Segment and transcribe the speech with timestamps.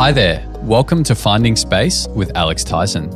[0.00, 0.42] Hi there.
[0.62, 3.10] Welcome to Finding Space with Alex Tyson,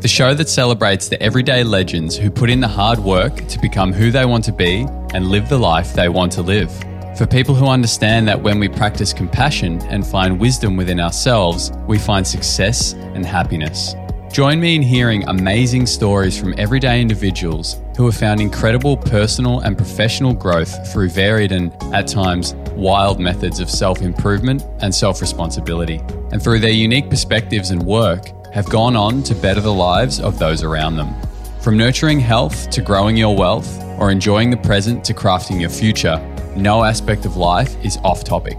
[0.00, 3.92] the show that celebrates the everyday legends who put in the hard work to become
[3.92, 6.72] who they want to be and live the life they want to live.
[7.18, 11.98] For people who understand that when we practice compassion and find wisdom within ourselves, we
[11.98, 13.94] find success and happiness.
[14.32, 19.76] Join me in hearing amazing stories from everyday individuals who have found incredible personal and
[19.76, 26.00] professional growth through varied and, at times, wild methods of self improvement and self responsibility.
[26.32, 30.38] And through their unique perspectives and work, have gone on to better the lives of
[30.38, 31.14] those around them.
[31.60, 36.16] From nurturing health to growing your wealth, or enjoying the present to crafting your future,
[36.56, 38.56] no aspect of life is off topic.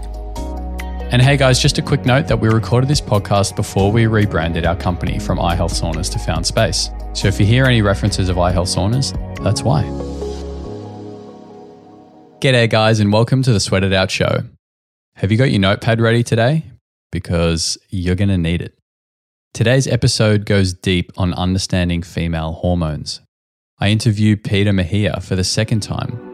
[1.10, 4.66] And hey guys, just a quick note that we recorded this podcast before we rebranded
[4.66, 6.90] our company from iHealth Saunas to Found Space.
[7.14, 9.12] So if you hear any references of iHealth Saunas,
[9.44, 9.82] that's why.
[12.40, 14.40] G'day guys and welcome to the Sweat It Out show.
[15.16, 16.64] Have you got your notepad ready today?
[17.10, 18.78] Because you're going to need it.
[19.52, 23.20] Today's episode goes deep on understanding female hormones.
[23.78, 26.32] I interview Peter Mejia for the second time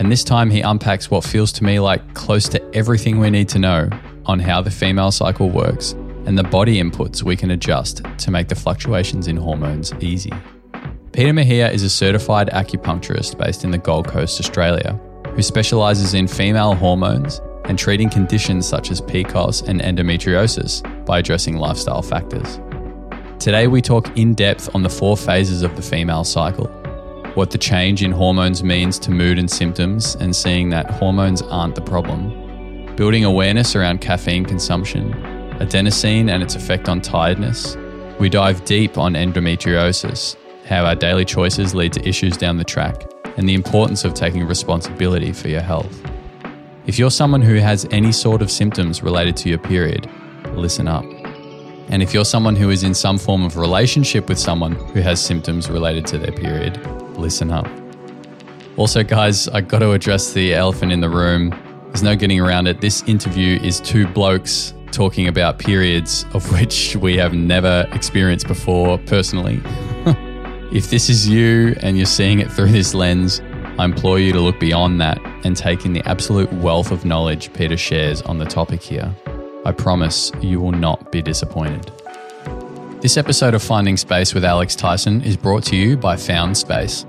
[0.00, 3.50] and this time he unpacks what feels to me like close to everything we need
[3.50, 3.90] to know
[4.24, 5.94] on how the female cycle works
[6.26, 10.32] and the body inputs we can adjust to make the fluctuations in hormones easy.
[11.12, 14.98] Peter Mejia is a certified acupuncturist based in the Gold Coast, Australia,
[15.34, 21.56] who specializes in female hormones and treating conditions such as PCOS and endometriosis by addressing
[21.56, 22.60] lifestyle factors.
[23.38, 26.68] Today, we talk in depth on the four phases of the female cycle
[27.34, 31.76] what the change in hormones means to mood and symptoms, and seeing that hormones aren't
[31.76, 35.12] the problem, building awareness around caffeine consumption,
[35.60, 37.76] adenosine and its effect on tiredness.
[38.18, 43.06] We dive deep on endometriosis, how our daily choices lead to issues down the track,
[43.36, 46.02] and the importance of taking responsibility for your health.
[46.86, 50.10] If you're someone who has any sort of symptoms related to your period,
[50.54, 51.04] listen up.
[51.88, 55.22] And if you're someone who is in some form of relationship with someone who has
[55.22, 56.84] symptoms related to their period,
[57.16, 57.68] listen up.
[58.76, 61.50] Also, guys, I got to address the elephant in the room.
[61.86, 62.80] There's no getting around it.
[62.80, 68.98] This interview is two blokes talking about periods of which we have never experienced before
[68.98, 69.60] personally.
[70.72, 73.40] if this is you and you're seeing it through this lens,
[73.78, 77.52] I implore you to look beyond that and take in the absolute wealth of knowledge
[77.52, 79.14] Peter shares on the topic here.
[79.64, 81.90] I promise you will not be disappointed.
[83.00, 87.06] This episode of Finding Space with Alex Tyson is brought to you by Found Space.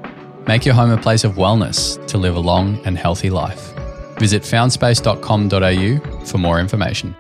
[0.48, 3.74] Make your home a place of wellness to live a long and healthy life.
[4.18, 7.16] Visit foundspace.com.au for more information.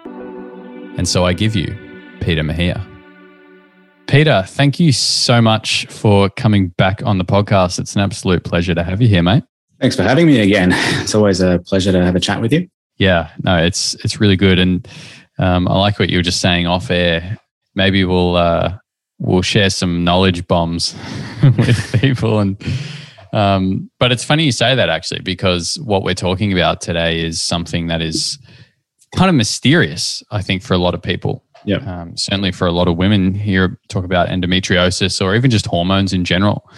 [0.98, 1.76] And so I give you
[2.22, 2.86] Peter Mejia.
[4.08, 7.80] Peter, thank you so much for coming back on the podcast.
[7.80, 9.44] It's an absolute pleasure to have you here, mate.
[9.80, 10.72] Thanks for having me again.
[11.02, 12.68] It's always a pleasure to have a chat with you.
[12.98, 14.88] Yeah, no, it's it's really good, and
[15.40, 17.40] um, I like what you were just saying off air
[17.76, 18.78] maybe we'll uh,
[19.20, 20.96] we'll share some knowledge bombs
[21.58, 22.62] with people and
[23.34, 27.42] um, but it's funny you say that actually because what we're talking about today is
[27.42, 28.38] something that is
[29.16, 32.72] kind of mysterious i think for a lot of people yeah um, certainly for a
[32.72, 36.70] lot of women here talk about endometriosis or even just hormones in general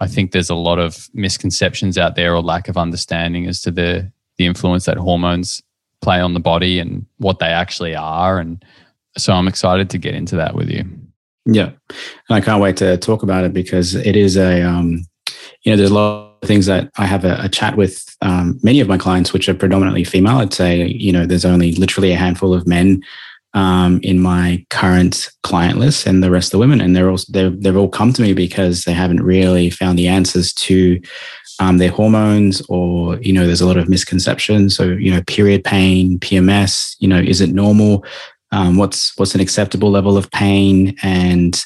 [0.00, 3.70] i think there's a lot of misconceptions out there or lack of understanding as to
[3.70, 5.62] the the influence that hormones
[6.00, 8.64] play on the body and what they actually are and
[9.16, 10.84] so I'm excited to get into that with you.
[11.44, 11.70] Yeah.
[12.28, 15.04] And I can't wait to talk about it because it is a, um,
[15.62, 18.80] you know, there's a lot things that I have a, a chat with um, many
[18.80, 20.38] of my clients, which are predominantly female.
[20.38, 23.02] I'd say, you know, there's only literally a handful of men
[23.54, 26.80] um, in my current client list and the rest of the women.
[26.80, 30.08] And they're all, they've, they've all come to me because they haven't really found the
[30.08, 31.00] answers to
[31.60, 34.76] um, their hormones or, you know, there's a lot of misconceptions.
[34.76, 38.04] So, you know, period pain, PMS, you know, is it normal?
[38.52, 41.64] um, what's what's an acceptable level of pain, and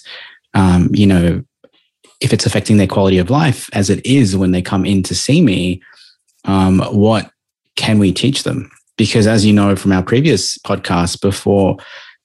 [0.55, 1.45] um, you know
[2.21, 5.15] if it's affecting their quality of life, as it is when they come in to
[5.15, 5.83] see me.
[6.45, 7.31] Um, what
[7.75, 8.71] can we teach them?
[8.97, 11.77] Because as you know from our previous podcast, before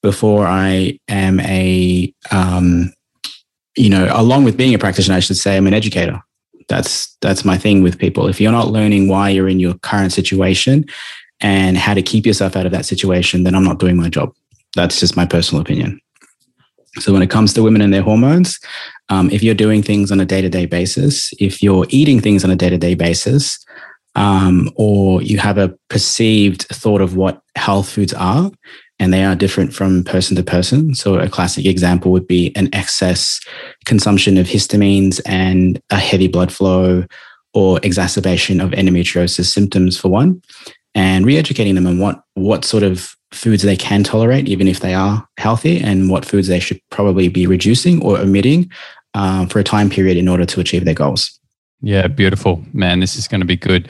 [0.01, 2.93] before I am a um,
[3.75, 6.21] you know, along with being a practitioner, I should say I'm an educator.
[6.67, 8.27] That's that's my thing with people.
[8.27, 10.85] If you're not learning why you're in your current situation
[11.39, 14.33] and how to keep yourself out of that situation, then I'm not doing my job.
[14.75, 15.99] That's just my personal opinion.
[16.99, 18.59] So when it comes to women and their hormones,
[19.09, 22.43] um, if you're doing things on a day to day basis, if you're eating things
[22.43, 23.57] on a day to day basis,
[24.15, 28.51] um, or you have a perceived thought of what health foods are,
[28.99, 30.93] and they are different from person to person.
[30.93, 33.39] So a classic example would be an excess
[33.85, 37.05] consumption of histamines and a heavy blood flow
[37.53, 40.41] or exacerbation of endometriosis symptoms for one,
[40.93, 44.93] and re-educating them on what what sort of foods they can tolerate, even if they
[44.93, 48.69] are healthy, and what foods they should probably be reducing or omitting
[49.13, 51.39] um, for a time period in order to achieve their goals.
[51.81, 52.63] Yeah, beautiful.
[52.73, 53.89] Man, this is going to be good.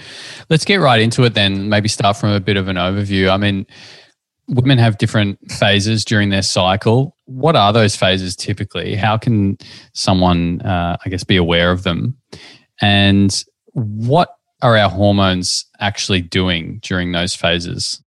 [0.50, 1.68] Let's get right into it then.
[1.68, 3.30] Maybe start from a bit of an overview.
[3.30, 3.66] I mean,
[4.48, 7.18] women have different phases during their cycle.
[7.26, 8.96] What are those phases typically?
[8.96, 9.58] How can
[9.94, 12.18] someone, uh, I guess, be aware of them?
[12.80, 18.02] And what are our hormones actually doing during those phases?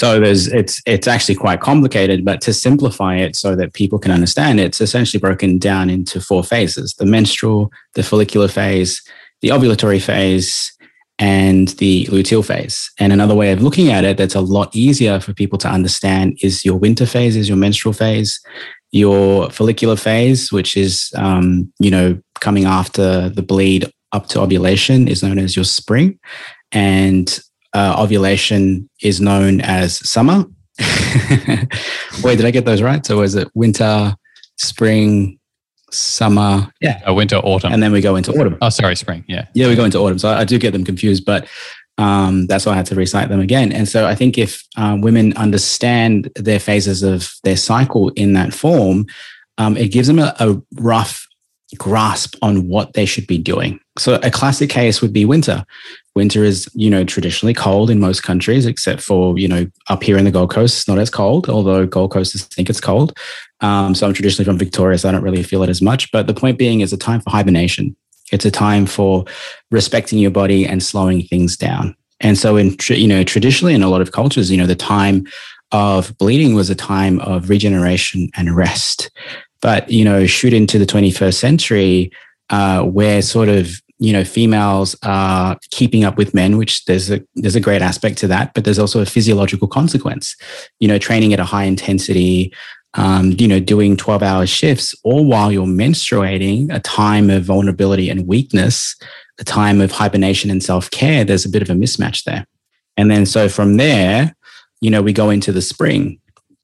[0.00, 4.12] So there's it's it's actually quite complicated, but to simplify it so that people can
[4.12, 9.02] understand, it's essentially broken down into four phases: the menstrual, the follicular phase,
[9.42, 10.72] the ovulatory phase,
[11.18, 12.90] and the luteal phase.
[12.98, 16.38] And another way of looking at it that's a lot easier for people to understand
[16.40, 18.40] is your winter phase is your menstrual phase,
[18.92, 25.08] your follicular phase, which is, um, you know, coming after the bleed up to ovulation
[25.08, 26.18] is known as your spring.
[26.72, 27.38] And
[27.72, 30.44] uh, ovulation is known as summer.
[32.22, 33.04] Wait, did I get those right?
[33.04, 34.14] So was it winter,
[34.56, 35.38] spring,
[35.90, 38.56] summer, yeah, uh, winter, autumn, and then we go into autumn.
[38.62, 39.24] Oh, sorry, spring.
[39.28, 40.18] Yeah, yeah, we go into autumn.
[40.18, 41.48] So I, I do get them confused, but
[41.98, 43.72] um, that's why I had to recite them again.
[43.72, 48.54] And so I think if um, women understand their phases of their cycle in that
[48.54, 49.06] form,
[49.58, 51.26] um, it gives them a, a rough
[51.76, 53.78] grasp on what they should be doing.
[53.98, 55.64] So a classic case would be winter.
[56.20, 60.18] Winter is, you know, traditionally cold in most countries, except for, you know, up here
[60.18, 63.16] in the Gold Coast, it's not as cold, although Gold Coasters think it's cold.
[63.62, 66.12] Um, so I'm traditionally from Victoria, so I don't really feel it as much.
[66.12, 67.96] But the point being is a time for hibernation.
[68.32, 69.24] It's a time for
[69.70, 71.96] respecting your body and slowing things down.
[72.20, 75.24] And so in, you know, traditionally in a lot of cultures, you know, the time
[75.72, 79.10] of bleeding was a time of regeneration and rest.
[79.62, 82.12] But, you know, shoot into the 21st century,
[82.50, 87.20] uh, where sort of you know females are keeping up with men which there's a
[87.36, 90.34] there's a great aspect to that but there's also a physiological consequence.
[90.80, 92.52] You know training at a high intensity
[92.94, 98.08] um, you know doing 12 hour shifts all while you're menstruating a time of vulnerability
[98.10, 98.96] and weakness
[99.38, 102.46] a time of hibernation and self-care there's a bit of a mismatch there.
[102.96, 104.34] And then so from there
[104.80, 106.20] you know we go into the spring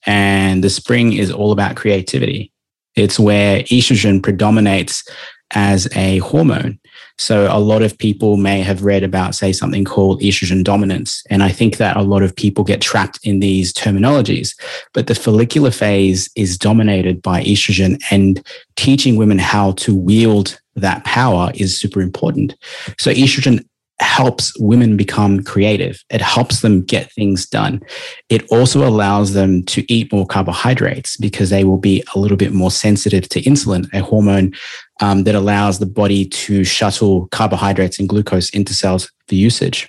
[0.06, 2.52] and the spring is all about creativity.
[2.94, 5.04] It's where estrogen predominates
[5.52, 6.78] as a hormone
[7.18, 11.22] so a lot of people may have read about, say, something called estrogen dominance.
[11.30, 14.54] And I think that a lot of people get trapped in these terminologies.
[14.92, 18.44] But the follicular phase is dominated by estrogen and
[18.76, 22.54] teaching women how to wield that power is super important.
[22.98, 23.64] So estrogen
[23.98, 26.04] helps women become creative.
[26.10, 27.80] It helps them get things done.
[28.28, 32.52] It also allows them to eat more carbohydrates because they will be a little bit
[32.52, 34.52] more sensitive to insulin, a hormone
[35.00, 39.88] um, that allows the body to shuttle carbohydrates and glucose into cells for usage.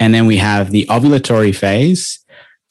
[0.00, 2.18] And then we have the ovulatory phase,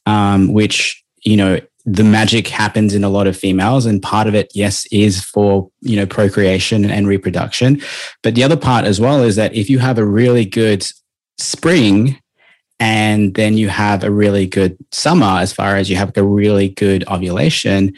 [0.06, 4.34] um, which, you know, the magic happens in a lot of females and part of
[4.34, 7.82] it yes is for you know procreation and reproduction
[8.22, 10.86] but the other part as well is that if you have a really good
[11.38, 12.18] spring
[12.80, 16.70] and then you have a really good summer as far as you have a really
[16.70, 17.94] good ovulation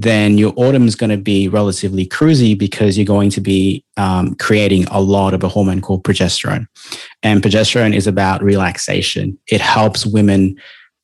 [0.00, 4.34] then your autumn is going to be relatively cruisy because you're going to be um,
[4.36, 6.66] creating a lot of a hormone called progesterone.
[7.22, 9.38] And progesterone is about relaxation.
[9.48, 10.56] It helps women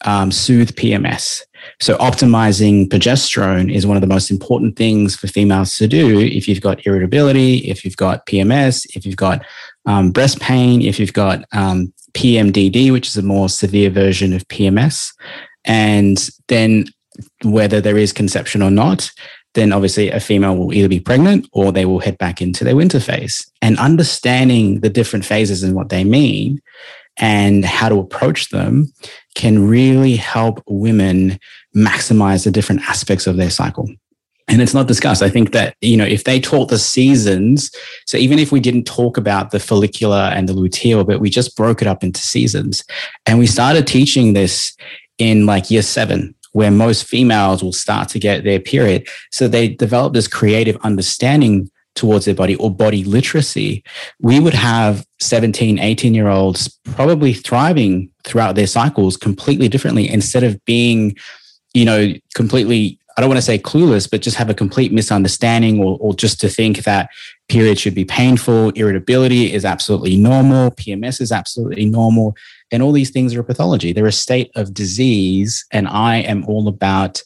[0.04, 1.42] um, soothe pms
[1.80, 6.48] so optimizing progesterone is one of the most important things for females to do if
[6.48, 9.44] you've got irritability, if you've got PMS, if you've got
[9.86, 14.46] um, breast pain, if you've got um, PMDD, which is a more severe version of
[14.48, 15.12] PMS.
[15.64, 16.86] And then
[17.42, 19.10] whether there is conception or not,
[19.54, 22.76] then obviously a female will either be pregnant or they will head back into their
[22.76, 23.50] winter phase.
[23.62, 26.60] And understanding the different phases and what they mean
[27.16, 28.92] and how to approach them
[29.36, 31.38] can really help women
[31.76, 33.88] maximize the different aspects of their cycle.
[34.46, 35.22] And it's not discussed.
[35.22, 37.70] I think that, you know, if they taught the seasons,
[38.06, 41.56] so even if we didn't talk about the follicular and the luteal, but we just
[41.56, 42.84] broke it up into seasons
[43.24, 44.76] and we started teaching this
[45.16, 49.06] in like year seven, where most females will start to get their period.
[49.30, 53.82] So they develop this creative understanding towards their body or body literacy,
[54.20, 60.42] we would have 17, 18 year olds probably thriving throughout their cycles completely differently instead
[60.42, 61.16] of being,
[61.72, 65.80] you know, completely, I don't want to say clueless, but just have a complete misunderstanding
[65.80, 67.10] or, or just to think that
[67.48, 72.34] period should be painful, irritability is absolutely normal, PMS is absolutely normal.
[72.70, 73.92] And all these things are a pathology.
[73.92, 75.64] They're a state of disease.
[75.70, 77.22] And I am all about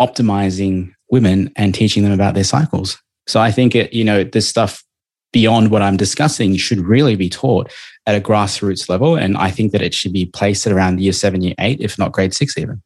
[0.00, 3.00] optimizing women and teaching them about their cycles.
[3.26, 4.82] So I think it, you know, this stuff
[5.32, 7.72] beyond what I'm discussing should really be taught
[8.06, 9.16] at a grassroots level.
[9.16, 11.98] And I think that it should be placed at around year seven, year eight, if
[11.98, 12.82] not grade six even.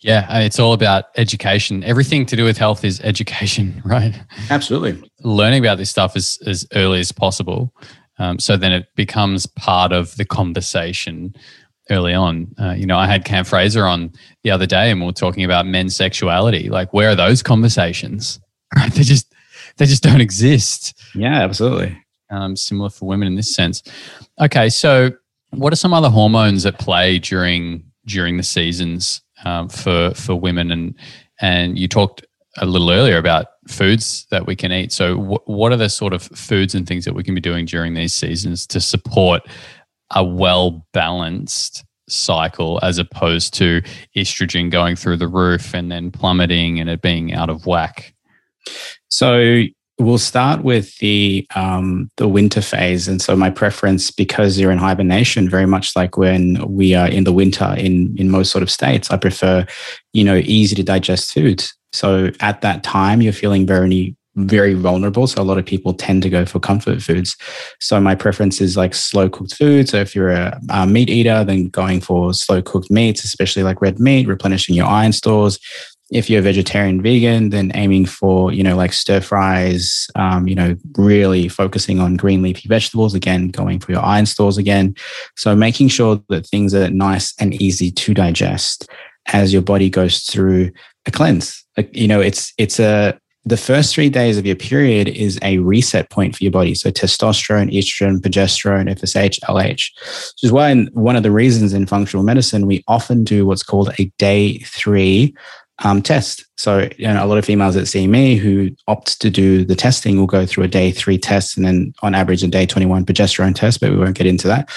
[0.00, 1.84] Yeah, it's all about education.
[1.84, 4.14] Everything to do with health is education, right?
[4.48, 5.10] Absolutely.
[5.20, 7.74] Learning about this stuff as, as early as possible.
[8.18, 11.34] Um, so then it becomes part of the conversation
[11.90, 12.54] early on.
[12.58, 15.44] Uh, you know, I had Cam Fraser on the other day and we are talking
[15.44, 16.68] about men's sexuality.
[16.68, 18.40] Like, where are those conversations?
[18.76, 18.92] Right?
[18.92, 19.34] They just
[19.78, 20.96] they just don't exist.
[21.16, 22.00] Yeah, absolutely.
[22.30, 23.82] Um, similar for women in this sense.
[24.40, 25.10] Okay, so
[25.50, 30.70] what are some other hormones at play during during the seasons um, for for women?
[30.70, 30.94] And
[31.40, 32.24] and you talked
[32.58, 34.92] a little earlier about foods that we can eat.
[34.92, 37.94] So, what are the sort of foods and things that we can be doing during
[37.94, 39.42] these seasons to support
[40.14, 43.80] a well balanced cycle as opposed to
[44.16, 48.14] estrogen going through the roof and then plummeting and it being out of whack?
[49.08, 49.64] So,
[50.00, 54.78] we'll start with the um, the winter phase, and so my preference, because you're in
[54.78, 58.70] hibernation, very much like when we are in the winter in in most sort of
[58.70, 59.66] states, I prefer,
[60.12, 61.74] you know, easy to digest foods.
[61.92, 65.26] So at that time, you're feeling very very vulnerable.
[65.26, 67.36] So a lot of people tend to go for comfort foods.
[67.80, 69.88] So my preference is like slow cooked food.
[69.88, 73.82] So if you're a, a meat eater, then going for slow cooked meats, especially like
[73.82, 75.58] red meat, replenishing your iron stores
[76.10, 80.76] if you're vegetarian vegan then aiming for you know like stir fries um, you know
[80.96, 84.94] really focusing on green leafy vegetables again going for your iron stores again
[85.36, 88.88] so making sure that things are nice and easy to digest
[89.28, 90.70] as your body goes through
[91.06, 95.08] a cleanse like you know it's it's a the first three days of your period
[95.08, 96.74] is a reset point for your body.
[96.74, 102.22] So testosterone, estrogen, progesterone, FSH, LH, which is why one of the reasons in functional
[102.22, 105.34] medicine, we often do what's called a day three
[105.80, 106.44] um, test.
[106.56, 109.74] So, you know, a lot of females that see me who opt to do the
[109.74, 113.06] testing will go through a day three test and then on average a day 21
[113.06, 114.68] progesterone test, but we won't get into that.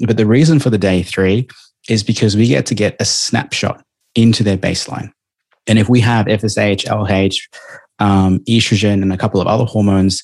[0.00, 1.48] But the reason for the day three
[1.88, 3.82] is because we get to get a snapshot
[4.14, 5.10] into their baseline.
[5.66, 7.36] And if we have FSH, LH,
[7.98, 10.22] um, estrogen, and a couple of other hormones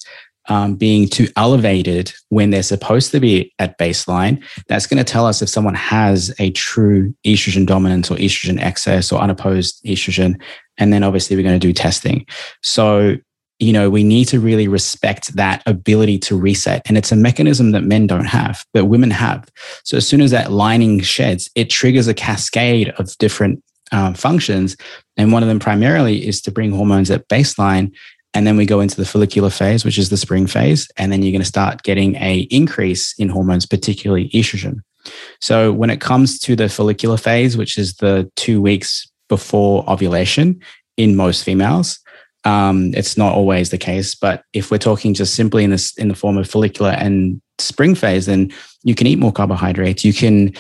[0.49, 5.27] um, being too elevated when they're supposed to be at baseline, that's going to tell
[5.27, 10.41] us if someone has a true estrogen dominance or estrogen excess or unopposed estrogen.
[10.79, 12.27] And then obviously we're going to do testing.
[12.63, 13.17] So,
[13.59, 16.83] you know, we need to really respect that ability to reset.
[16.87, 19.49] And it's a mechanism that men don't have, but women have.
[19.85, 24.77] So as soon as that lining sheds, it triggers a cascade of different um, functions.
[25.17, 27.93] And one of them primarily is to bring hormones at baseline
[28.35, 30.89] and then we go into the follicular phase which is the spring phase.
[30.97, 34.81] And then you're going to start getting a increase in hormones particularly estrogen.
[35.41, 40.61] So when it comes to the follicular phase which is the two weeks before ovulation
[40.97, 41.99] in most females
[42.45, 44.15] um, it's not always the case.
[44.15, 47.95] But if we're talking just simply in this in the form of follicular and spring
[47.95, 50.05] phase then you can eat more carbohydrates.
[50.05, 50.53] You can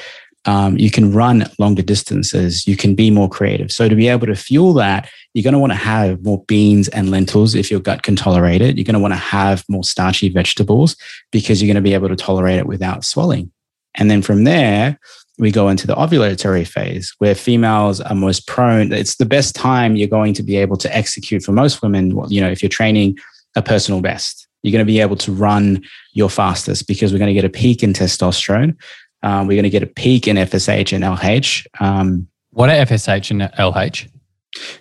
[0.47, 3.73] um, you can run longer distances, you can be more creative.
[3.73, 6.89] So, to be able to fuel that, you're going to want to have more beans
[6.89, 8.77] and lentils if your gut can tolerate it.
[8.77, 10.97] You're going to want to have more starchy vegetables
[11.33, 13.51] because you're going to be able to tolerate it without swelling.
[13.97, 14.99] And then from there,
[15.39, 18.93] we go into the ovulatory phase where females are most prone.
[18.93, 22.17] It's the best time you're going to be able to execute for most women.
[22.29, 23.19] You know, if you're training
[23.57, 25.83] a personal best, you're going to be able to run
[26.13, 28.77] your fastest because we're going to get a peak in testosterone.
[29.25, 31.66] Um, we're going to get a peak in FSH and LH.
[31.81, 34.09] Um, what are FSH and LH?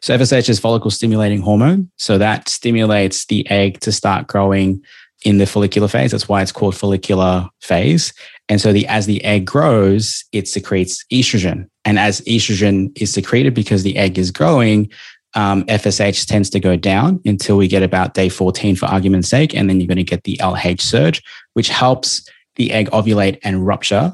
[0.01, 1.89] So FSH is follicle stimulating hormone.
[1.97, 4.83] So that stimulates the egg to start growing
[5.23, 6.11] in the follicular phase.
[6.11, 8.13] That's why it's called follicular phase.
[8.49, 11.69] And so the as the egg grows, it secretes estrogen.
[11.85, 14.91] And as estrogen is secreted because the egg is growing,
[15.35, 19.55] um, FSH tends to go down until we get about day 14 for argument's sake.
[19.55, 21.23] And then you're going to get the LH surge,
[21.53, 24.13] which helps the egg ovulate and rupture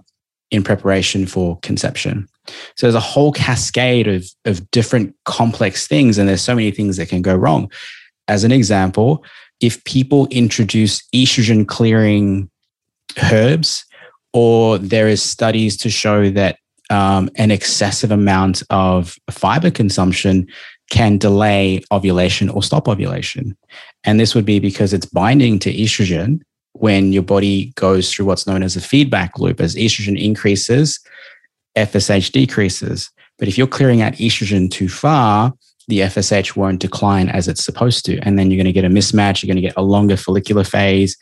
[0.52, 2.28] in preparation for conception.
[2.76, 6.98] So there's a whole cascade of, of different complex things, and there's so many things
[6.98, 7.72] that can go wrong.
[8.28, 9.24] As an example,
[9.60, 12.50] if people introduce estrogen clearing
[13.32, 13.86] herbs,
[14.34, 16.58] or there is studies to show that
[16.90, 20.48] um, an excessive amount of fiber consumption
[20.90, 23.56] can delay ovulation or stop ovulation.
[24.04, 26.42] And this would be because it's binding to estrogen
[26.74, 29.60] when your body goes through what's known as a feedback loop.
[29.60, 31.00] As estrogen increases,
[31.78, 33.10] FSH decreases.
[33.38, 35.54] But if you're clearing out estrogen too far,
[35.88, 38.20] the FSH won't decline as it's supposed to.
[38.20, 39.42] And then you're going to get a mismatch.
[39.42, 41.18] You're going to get a longer follicular phase.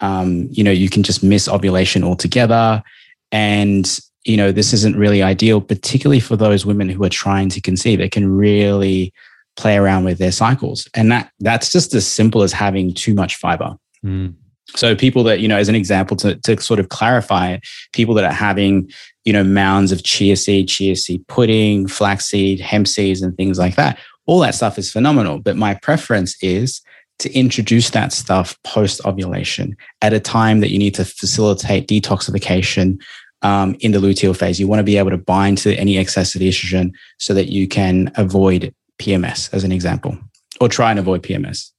[0.00, 2.82] Um, you know, you can just miss ovulation altogether.
[3.30, 7.60] And, you know, this isn't really ideal, particularly for those women who are trying to
[7.60, 8.00] conceive.
[8.00, 9.14] It can really
[9.56, 10.88] play around with their cycles.
[10.94, 13.76] And that that's just as simple as having too much fiber.
[14.04, 14.34] Mm.
[14.74, 17.58] So people that, you know, as an example to, to sort of clarify,
[17.92, 18.90] people that are having,
[19.24, 23.76] you know, mounds of chia seed, chia seed pudding, flaxseed, hemp seeds, and things like
[23.76, 23.98] that.
[24.26, 25.38] All that stuff is phenomenal.
[25.40, 26.80] But my preference is
[27.18, 33.00] to introduce that stuff post ovulation at a time that you need to facilitate detoxification
[33.42, 34.58] um, in the luteal phase.
[34.58, 37.68] You want to be able to bind to any excess of estrogen so that you
[37.68, 40.16] can avoid PMS, as an example,
[40.60, 41.70] or try and avoid PMS.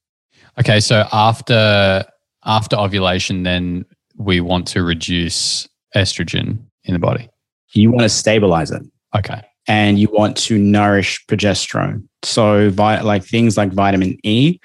[0.59, 2.05] Okay, so after
[2.45, 3.85] after ovulation, then
[4.17, 7.29] we want to reduce estrogen in the body.
[7.73, 8.83] You want to stabilize it.
[9.15, 9.41] Okay.
[9.67, 12.07] And you want to nourish progesterone.
[12.23, 14.59] So, like things like vitamin E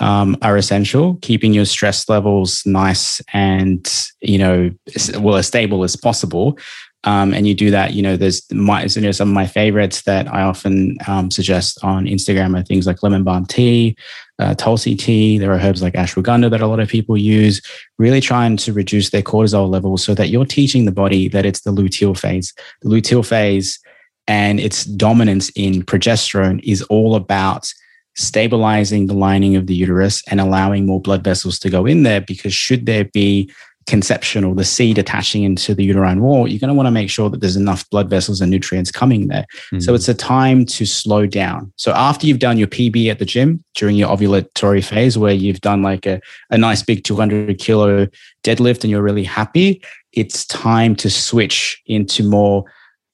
[0.00, 3.86] um, are essential, keeping your stress levels nice and,
[4.20, 4.70] you know,
[5.18, 6.58] well, as stable as possible.
[7.04, 10.02] Um, and you do that, you know, there's my, you know, some of my favorites
[10.02, 13.96] that I often um, suggest on Instagram are things like lemon balm tea,
[14.38, 15.38] uh, tulsi tea.
[15.38, 17.60] There are herbs like ashwagandha that a lot of people use,
[17.98, 21.62] really trying to reduce their cortisol levels so that you're teaching the body that it's
[21.62, 22.54] the luteal phase.
[22.82, 23.78] The luteal phase
[24.26, 27.72] and its dominance in progesterone is all about
[28.14, 32.20] stabilizing the lining of the uterus and allowing more blood vessels to go in there
[32.20, 33.50] because should there be
[33.88, 37.10] conception or the seed attaching into the uterine wall, you're going to want to make
[37.10, 39.46] sure that there's enough blood vessels and nutrients coming there.
[39.72, 39.80] Mm-hmm.
[39.80, 41.72] So it's a time to slow down.
[41.76, 45.62] So after you've done your PB at the gym during your ovulatory phase, where you've
[45.62, 48.06] done like a, a nice big 200 kilo
[48.44, 52.64] deadlift and you're really happy, it's time to switch into more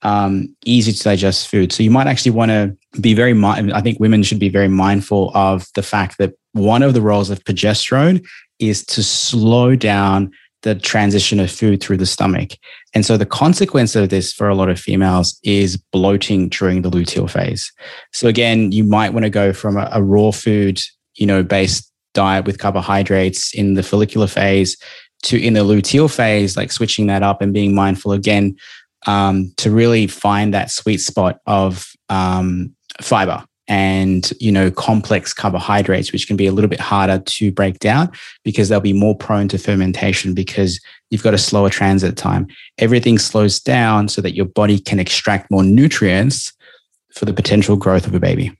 [0.01, 1.71] um, easy to digest food.
[1.71, 5.31] So you might actually want to be very, I think women should be very mindful
[5.33, 8.23] of the fact that one of the roles of progesterone
[8.59, 10.31] is to slow down
[10.65, 12.53] the transition of food through the stomach.
[12.95, 16.89] And so the consequence of this for a lot of females is bloating during the
[16.89, 17.71] luteal phase.
[18.13, 20.81] So again, you might want to go from a, a raw food,
[21.13, 24.75] you know, based diet with carbohydrates in the follicular phase
[25.21, 28.55] to in the luteal phase, like switching that up and being mindful again
[29.05, 36.11] um, to really find that sweet spot of um, fiber and you know complex carbohydrates
[36.11, 38.11] which can be a little bit harder to break down
[38.43, 42.47] because they'll be more prone to fermentation because you've got a slower transit time.
[42.77, 46.53] Everything slows down so that your body can extract more nutrients
[47.13, 48.55] for the potential growth of a baby.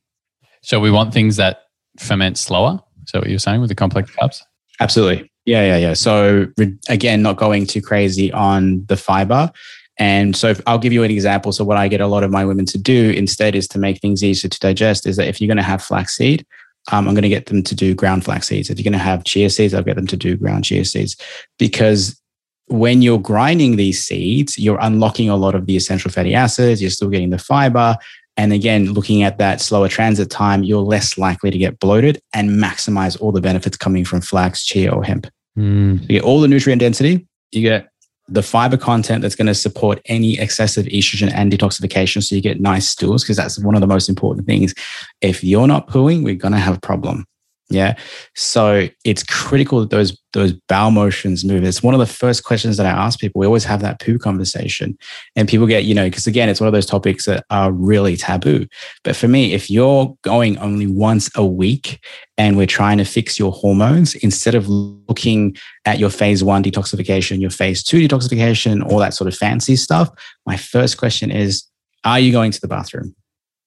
[0.62, 1.64] So we want things that
[2.00, 2.80] ferment slower.
[3.06, 4.42] Is that what you're saying with the complex carbs?
[4.80, 5.32] Absolutely.
[5.46, 5.94] Yeah yeah yeah.
[5.94, 6.48] So
[6.90, 9.52] again not going too crazy on the fiber
[9.98, 11.52] and so I'll give you an example.
[11.52, 14.00] So what I get a lot of my women to do instead is to make
[14.00, 16.46] things easier to digest is that if you're going to have flaxseed,
[16.92, 18.70] um, I'm going to get them to do ground flax seeds.
[18.70, 21.16] If you're going to have chia seeds, I'll get them to do ground chia seeds
[21.58, 22.20] because
[22.68, 26.82] when you're grinding these seeds, you're unlocking a lot of the essential fatty acids.
[26.82, 27.96] You're still getting the fiber.
[28.38, 32.50] And again, looking at that slower transit time, you're less likely to get bloated and
[32.50, 35.28] maximize all the benefits coming from flax, chia, or hemp.
[35.58, 36.02] Mm.
[36.02, 37.88] You get all the nutrient density, you get
[38.28, 42.60] the fiber content that's going to support any excessive estrogen and detoxification so you get
[42.60, 44.74] nice stools because that's one of the most important things.
[45.22, 47.26] If you're not pooing we're going to have a problem
[47.70, 47.96] yeah.
[48.36, 51.64] So it's critical that those those bowel motions move.
[51.64, 53.40] It's one of the first questions that I ask people.
[53.40, 54.98] We always have that poo conversation.
[55.36, 58.18] And people get, you know, because again, it's one of those topics that are really
[58.18, 58.68] taboo.
[59.04, 62.06] But for me, if you're going only once a week
[62.38, 67.42] and we're trying to fix your hormones, instead of looking at your phase one detoxification,
[67.42, 70.10] your phase two detoxification, all that sort of fancy stuff,
[70.46, 71.64] my first question is,
[72.04, 73.16] are you going to the bathroom?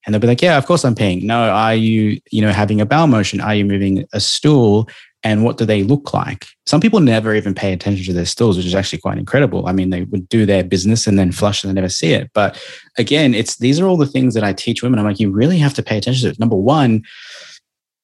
[0.09, 1.27] And they'll be like, yeah, of course I'm paying.
[1.27, 3.43] No, are you, you know, having a bowel motion?
[3.43, 4.89] Are you moving a stool?
[5.23, 6.47] And what do they look like?
[6.65, 9.67] Some people never even pay attention to their stools, which is actually quite incredible.
[9.67, 12.31] I mean, they would do their business and then flush and they never see it.
[12.33, 12.59] But
[12.97, 14.99] again, it's these are all the things that I teach women.
[14.99, 16.41] I'm like, you really have to pay attention to it.
[16.41, 17.05] Number one,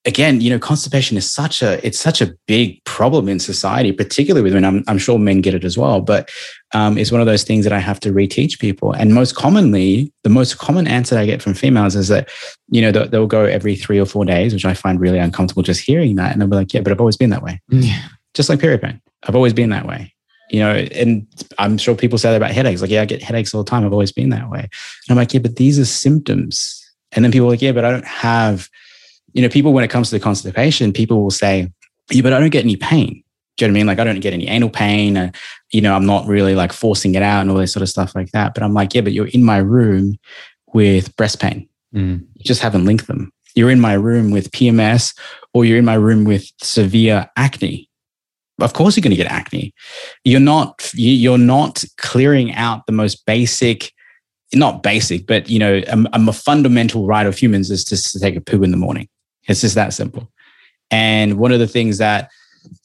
[0.06, 4.42] again, you know, constipation is such a it's such a big problem in society, particularly
[4.42, 4.64] with women.
[4.64, 6.30] I'm, I'm sure men get it as well, but
[6.72, 8.92] um, it's one of those things that I have to reteach people.
[8.92, 12.28] And most commonly, the most common answer I get from females is that,
[12.68, 15.62] you know, they'll, they'll go every three or four days, which I find really uncomfortable
[15.62, 16.32] just hearing that.
[16.32, 18.02] And they'll be like, "Yeah, but I've always been that way." Yeah.
[18.34, 20.12] Just like period pain, I've always been that way.
[20.50, 21.26] You know, and
[21.58, 22.82] I'm sure people say that about headaches.
[22.82, 23.84] Like, yeah, I get headaches all the time.
[23.84, 24.60] I've always been that way.
[24.60, 24.70] And
[25.08, 26.80] I'm like, yeah, but these are symptoms.
[27.12, 28.68] And then people are like, yeah, but I don't have
[29.34, 31.70] you know, people, when it comes to the constipation, people will say,
[32.10, 33.22] yeah, but I don't get any pain.
[33.56, 33.86] Do you know what I mean?
[33.86, 35.16] Like, I don't get any anal pain.
[35.16, 35.34] And,
[35.70, 38.14] you know, I'm not really like forcing it out and all this sort of stuff
[38.14, 38.54] like that.
[38.54, 40.16] But I'm like, yeah, but you're in my room
[40.72, 41.68] with breast pain.
[41.94, 42.20] Mm.
[42.34, 43.32] You just haven't linked them.
[43.54, 45.16] You're in my room with PMS
[45.52, 47.88] or you're in my room with severe acne.
[48.60, 49.72] Of course, you're going to get acne.
[50.24, 53.92] You're not, you're not clearing out the most basic,
[54.52, 58.36] not basic, but, you know, a, a fundamental right of humans is just to take
[58.36, 59.08] a poo in the morning.
[59.48, 60.30] It's just that simple.
[60.90, 62.30] And one of the things that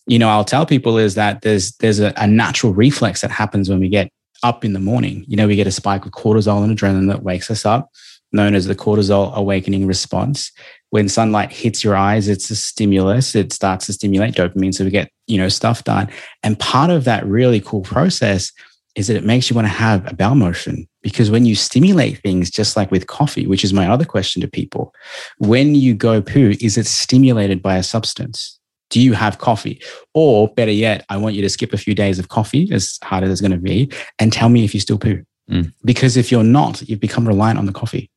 [0.08, 3.70] you know, I'll tell people is that there's there's a, a natural reflex that happens
[3.70, 4.12] when we get
[4.44, 5.24] up in the morning.
[5.28, 7.92] You know, we get a spike of cortisol and adrenaline that wakes us up,
[8.32, 10.52] known as the cortisol awakening response.
[10.90, 13.36] When sunlight hits your eyes, it's a stimulus.
[13.36, 14.74] It starts to stimulate dopamine.
[14.74, 16.10] So we get, you know, stuff done.
[16.42, 18.52] And part of that really cool process
[18.96, 22.20] is that it makes you want to have a bowel motion because when you stimulate
[22.20, 24.94] things, just like with coffee, which is my other question to people,
[25.38, 28.60] when you go poo, is it stimulated by a substance?
[28.90, 29.82] Do you have coffee?
[30.14, 33.24] Or better yet, I want you to skip a few days of coffee, as hard
[33.24, 35.24] as it's going to be, and tell me if you still poo.
[35.50, 35.74] Mm.
[35.86, 38.10] Because if you're not, you've become reliant on the coffee.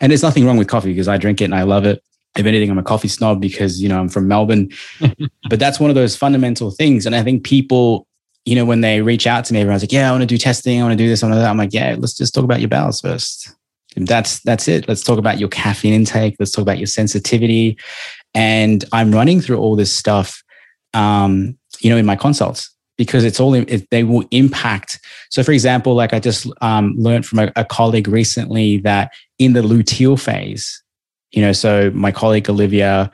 [0.00, 2.02] And there's nothing wrong with coffee because I drink it and I love it.
[2.36, 4.70] If anything, I'm a coffee snob because, you know, I'm from Melbourne.
[5.48, 7.06] but that's one of those fundamental things.
[7.06, 8.06] And I think people
[8.44, 10.36] you know, when they reach out to me, everyone's like, yeah, I want to do
[10.36, 10.80] testing.
[10.80, 11.22] I want to do this.
[11.22, 11.50] I want to that.
[11.50, 13.54] I'm like, yeah, let's just talk about your bowels first.
[13.96, 14.86] And that's, that's it.
[14.88, 16.36] Let's talk about your caffeine intake.
[16.38, 17.78] Let's talk about your sensitivity.
[18.34, 20.42] And I'm running through all this stuff,
[20.92, 25.00] um, you know, in my consults because it's all, it, they will impact.
[25.30, 29.52] So for example, like I just um, learned from a, a colleague recently that in
[29.52, 30.82] the luteal phase,
[31.30, 33.10] you know, so my colleague Olivia,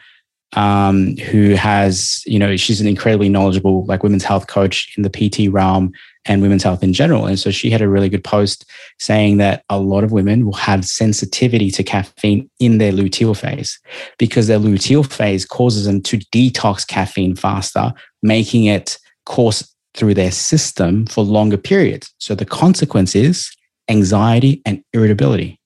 [0.55, 5.11] um, who has, you know, she's an incredibly knowledgeable like women's health coach in the
[5.11, 5.93] PT realm
[6.25, 7.27] and women's health in general.
[7.27, 8.65] And so she had a really good post
[8.99, 13.79] saying that a lot of women will have sensitivity to caffeine in their luteal phase
[14.19, 20.31] because their luteal phase causes them to detox caffeine faster, making it course through their
[20.31, 22.13] system for longer periods.
[22.19, 23.51] So the consequence is
[23.89, 25.59] anxiety and irritability.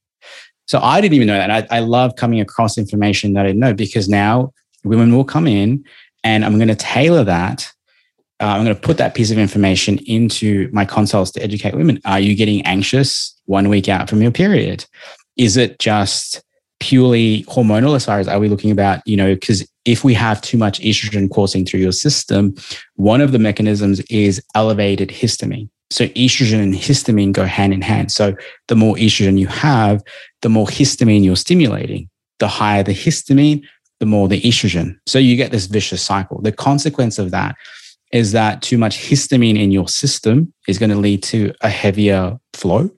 [0.66, 1.51] So I didn't even know that.
[1.51, 4.53] I, I love coming across information that I didn't know because now
[4.85, 5.85] women will come in
[6.23, 7.70] and I'm going to tailor that.
[8.40, 12.01] Uh, I'm going to put that piece of information into my consults to educate women.
[12.05, 14.85] Are you getting anxious one week out from your period?
[15.37, 16.42] Is it just
[16.81, 20.40] purely hormonal as far as are we looking about, you know, because if we have
[20.40, 22.55] too much estrogen coursing through your system,
[22.97, 25.68] one of the mechanisms is elevated histamine.
[25.90, 28.11] So estrogen and histamine go hand in hand.
[28.11, 28.35] So
[28.68, 30.03] the more estrogen you have,
[30.42, 32.09] the more histamine you're stimulating.
[32.40, 33.62] The higher the histamine,
[34.00, 34.96] the more the estrogen.
[35.07, 36.40] So you get this vicious cycle.
[36.42, 37.57] The consequence of that
[38.12, 42.38] is that too much histamine in your system is going to lead to a heavier
[42.52, 42.90] flow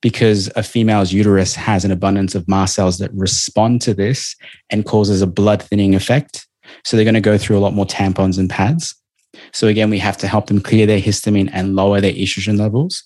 [0.00, 4.36] because a female's uterus has an abundance of mast cells that respond to this
[4.70, 6.46] and causes a blood thinning effect.
[6.84, 8.94] So they're going to go through a lot more tampons and pads.
[9.52, 13.02] So again, we have to help them clear their histamine and lower their estrogen levels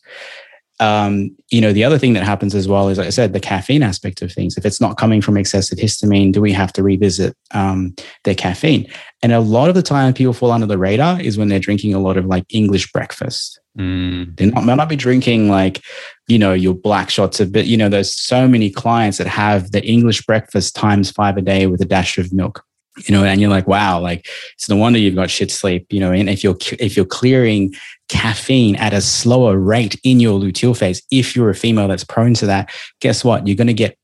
[0.80, 3.40] um, you know, the other thing that happens as well is, like I said, the
[3.40, 4.56] caffeine aspect of things.
[4.56, 8.90] If it's not coming from excessive histamine, do we have to revisit um, their caffeine?
[9.22, 11.94] And a lot of the time, people fall under the radar is when they're drinking
[11.94, 13.60] a lot of like English breakfast.
[13.78, 14.36] Mm.
[14.36, 15.80] They not, might not be drinking like,
[16.26, 19.70] you know, your black shots of, but you know, there's so many clients that have
[19.70, 22.64] the English breakfast times five a day with a dash of milk
[23.08, 25.98] you know and you're like wow like it's no wonder you've got shit sleep you
[25.98, 27.74] know and if you're if you're clearing
[28.08, 31.02] caffeine at a slower rate in your luteal phase.
[31.10, 33.46] If you're a female that's prone to that guess what?
[33.46, 33.96] You're going to get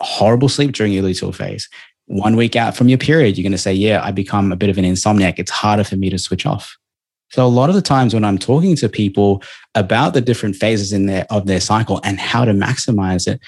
[0.00, 1.68] horrible sleep during your luteal phase.
[2.06, 4.70] One week out from your period you're going to say yeah i become a bit
[4.70, 5.38] of an insomniac.
[5.38, 6.76] It's harder for me to switch off.
[7.30, 9.42] So a lot of the times when i'm talking to people
[9.74, 13.40] about the different phases in their of their cycle and how to maximize it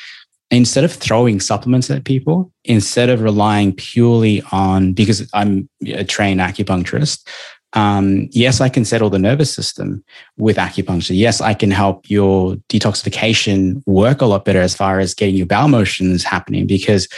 [0.50, 6.40] instead of throwing supplements at people, instead of relying purely on, because I'm a trained
[6.40, 7.26] acupuncturist,
[7.72, 10.02] um, yes, I can settle the nervous system
[10.36, 11.16] with acupuncture.
[11.16, 15.46] Yes, I can help your detoxification work a lot better as far as getting your
[15.46, 17.08] bowel motions happening because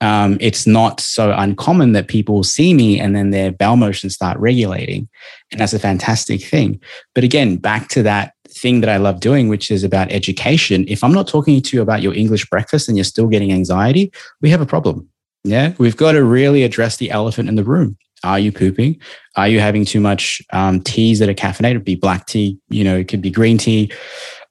[0.00, 4.38] um, it's not so uncommon that people see me and then their bowel motions start
[4.38, 5.08] regulating.
[5.50, 6.80] And that's a fantastic thing.
[7.14, 10.84] But again, back to that thing that I love doing, which is about education.
[10.88, 14.12] If I'm not talking to you about your English breakfast and you're still getting anxiety,
[14.42, 15.08] we have a problem.
[15.42, 15.74] Yeah.
[15.78, 17.96] We've got to really address the elephant in the room.
[18.24, 19.00] Are you pooping?
[19.36, 21.70] Are you having too much um, teas that are caffeinated?
[21.70, 23.92] It'd be black tea, you know, it could be green tea.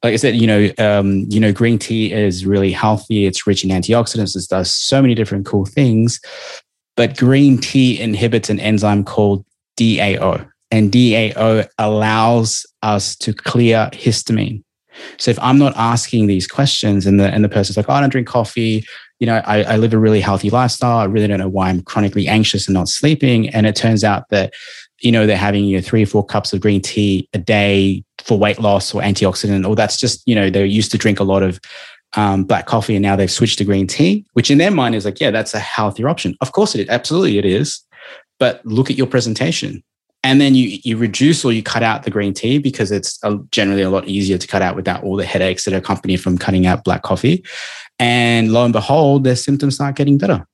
[0.03, 3.25] Like I said, you know, um, you know, green tea is really healthy.
[3.25, 4.35] It's rich in antioxidants.
[4.35, 6.19] It does so many different cool things.
[6.95, 9.45] But green tea inhibits an enzyme called
[9.77, 14.63] DAO, and DAO allows us to clear histamine.
[15.17, 18.01] So if I'm not asking these questions and the and the person's like, oh, I
[18.01, 18.85] don't drink coffee,
[19.19, 20.97] you know, I, I live a really healthy lifestyle.
[20.97, 23.49] I really don't know why I'm chronically anxious and not sleeping.
[23.49, 24.53] And it turns out that,
[25.01, 28.03] you know, they're having you know, three or four cups of green tea a day
[28.19, 31.23] for weight loss or antioxidant, or that's just, you know, they used to drink a
[31.23, 31.59] lot of
[32.15, 35.05] um, black coffee and now they've switched to green tea, which in their mind is
[35.05, 36.35] like, yeah, that's a healthier option.
[36.41, 36.89] Of course it is.
[36.89, 37.81] Absolutely it is.
[38.39, 39.83] But look at your presentation
[40.23, 43.37] and then you you reduce or you cut out the green tea because it's a,
[43.51, 46.65] generally a lot easier to cut out without all the headaches that accompany from cutting
[46.65, 47.43] out black coffee
[47.99, 50.45] and lo and behold their symptoms start getting better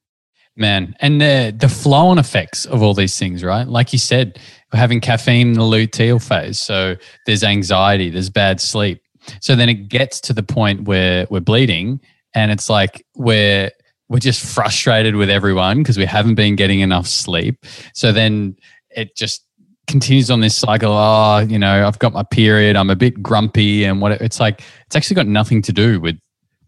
[0.60, 3.65] Man, and the the flow on effects of all these things, right?
[3.65, 4.38] Like you said,
[4.73, 6.60] we're having caffeine in the luteal phase.
[6.60, 9.02] So there's anxiety, there's bad sleep.
[9.39, 12.02] So then it gets to the point where we're bleeding
[12.36, 13.71] and it's like we're
[14.10, 17.65] we're just frustrated with everyone because we haven't been getting enough sleep.
[17.93, 18.58] So then
[18.89, 19.45] it just
[19.88, 20.91] continues on this cycle.
[20.91, 22.75] Oh, you know, I've got my period.
[22.75, 24.62] I'm a bit grumpy, and what it's like.
[24.88, 26.19] It's actually got nothing to do with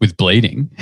[0.02, 0.68] with bleeding.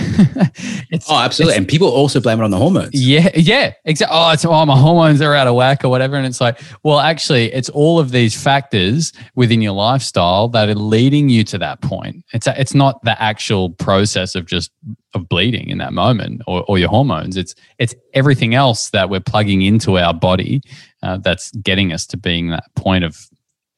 [1.11, 1.55] oh, absolutely.
[1.55, 2.95] And people also blame it on the hormones.
[2.95, 4.17] Yeah, yeah, exactly.
[4.19, 6.17] Oh, it's oh my hormones are out of whack or whatever.
[6.17, 10.75] And it's like, well, actually, it's all of these factors within your lifestyle that are
[10.75, 12.25] leading you to that point.
[12.33, 14.71] It's a, it's not the actual process of just
[15.15, 17.37] of bleeding in that moment or, or your hormones.
[17.37, 20.63] It's it's everything else that we're plugging into our body
[21.03, 23.19] uh, that's getting us to being that point of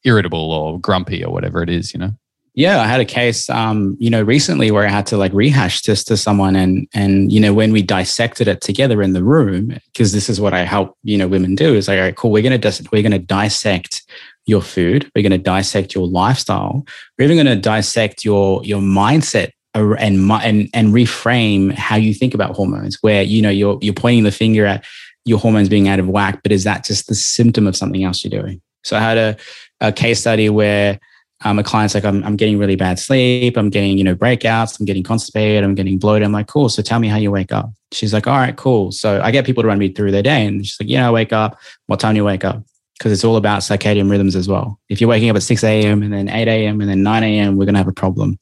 [0.04, 1.92] irritable or grumpy or whatever it is.
[1.92, 2.12] You know.
[2.54, 5.80] Yeah, I had a case, um, you know, recently where I had to like rehash
[5.82, 9.78] this to someone, and and you know when we dissected it together in the room,
[9.86, 12.30] because this is what I help you know women do is like, all right, cool,
[12.30, 14.02] we're gonna dis- we're gonna dissect
[14.44, 16.84] your food, we're gonna dissect your lifestyle,
[17.18, 22.54] we're even gonna dissect your your mindset and and and reframe how you think about
[22.54, 22.98] hormones.
[23.00, 24.84] Where you know you're you're pointing the finger at
[25.24, 28.22] your hormones being out of whack, but is that just the symptom of something else
[28.22, 28.60] you're doing?
[28.84, 29.36] So I had a,
[29.80, 30.98] a case study where
[31.44, 33.56] um, a client's like, I'm, I'm getting really bad sleep.
[33.56, 34.78] I'm getting, you know, breakouts.
[34.78, 35.64] I'm getting constipated.
[35.64, 36.24] I'm getting bloated.
[36.24, 36.68] I'm like, cool.
[36.68, 37.70] So tell me how you wake up.
[37.90, 38.92] She's like, all right, cool.
[38.92, 40.46] So I get people to run me through their day.
[40.46, 41.58] And she's like, yeah, I wake up.
[41.86, 42.62] What time do you wake up?
[42.98, 44.78] Because it's all about circadian rhythms as well.
[44.88, 46.02] If you're waking up at 6 a.m.
[46.02, 46.80] and then 8 a.m.
[46.80, 48.38] and then 9 a.m., we're going to have a problem.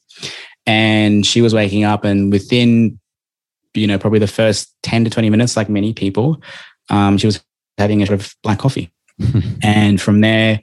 [0.67, 2.99] And she was waking up and within,
[3.73, 6.41] you know, probably the first 10 to 20 minutes, like many people,
[6.89, 7.43] um, she was
[7.79, 8.91] having a sort of black coffee.
[9.63, 10.61] and from there,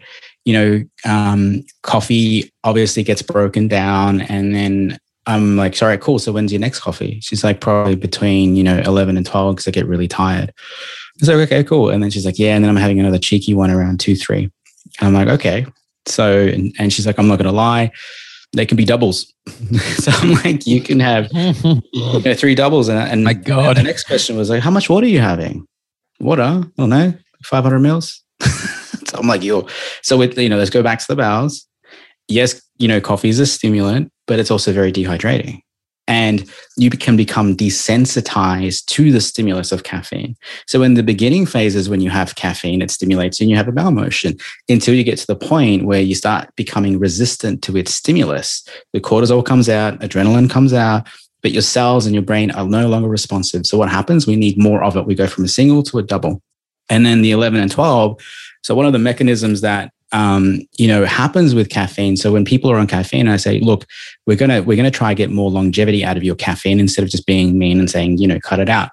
[0.49, 4.23] you know, um, coffee obviously gets broken down.
[4.23, 6.19] And then I'm like, sorry, cool.
[6.19, 7.21] So when's your next coffee?
[7.21, 10.55] She's like, probably between, you know, 11 and 12 because I get really tired.
[11.19, 11.91] So, okay, cool.
[11.91, 12.57] And then she's like, yeah.
[12.57, 14.51] And then I'm having another cheeky one around two, three.
[15.01, 15.67] And I'm like, okay.
[16.07, 17.93] So, and, and she's like, I'm not going to lie.
[18.55, 19.31] They can be doubles.
[19.99, 22.89] so I'm like, you can have you know, three doubles.
[22.89, 23.77] And, and my God.
[23.77, 25.67] the next question was like, how much water are you having?
[26.21, 26.43] Water?
[26.43, 27.13] I don't know,
[27.45, 28.25] 500 mils.
[29.15, 29.67] I'm like, yo.
[30.03, 31.67] So with you know, let's go back to the bowels.
[32.29, 35.61] Yes, you know, coffee is a stimulant, but it's also very dehydrating.
[36.07, 40.37] And you can become desensitized to the stimulus of caffeine.
[40.67, 43.69] So in the beginning phases, when you have caffeine, it stimulates you and you have
[43.69, 44.39] a bowel motion
[44.71, 48.67] until you get to the point where you start becoming resistant to its stimulus.
[48.95, 51.07] The cortisol comes out, adrenaline comes out,
[51.43, 53.67] but your cells and your brain are no longer responsive.
[53.67, 54.27] So what happens?
[54.27, 55.07] We need more of it.
[55.07, 56.43] We go from a single to a double.
[56.89, 58.19] And then the 11 and 12,
[58.63, 62.17] so one of the mechanisms that um, you know happens with caffeine.
[62.17, 63.85] So when people are on caffeine, I say, look,
[64.27, 67.11] we're gonna we're gonna try to get more longevity out of your caffeine instead of
[67.11, 68.91] just being mean and saying, you know, cut it out.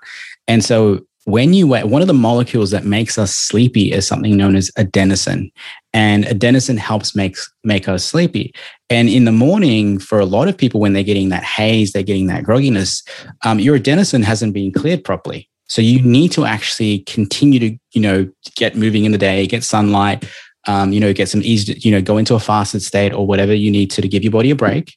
[0.47, 4.55] And so when you one of the molecules that makes us sleepy is something known
[4.55, 5.51] as adenosine.
[5.91, 8.53] And adenosine helps make, make us sleepy.
[8.89, 12.03] And in the morning, for a lot of people, when they're getting that haze, they're
[12.03, 13.07] getting that grogginess,
[13.43, 15.49] um, your adenosine hasn't been cleared properly.
[15.67, 19.63] So you need to actually continue to, you know, get moving in the day, get
[19.63, 20.29] sunlight,
[20.67, 23.53] um, you know, get some easy, you know, go into a fasted state or whatever
[23.53, 24.95] you need to to give your body a break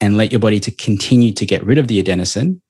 [0.00, 2.60] and let your body to continue to get rid of the adenosine.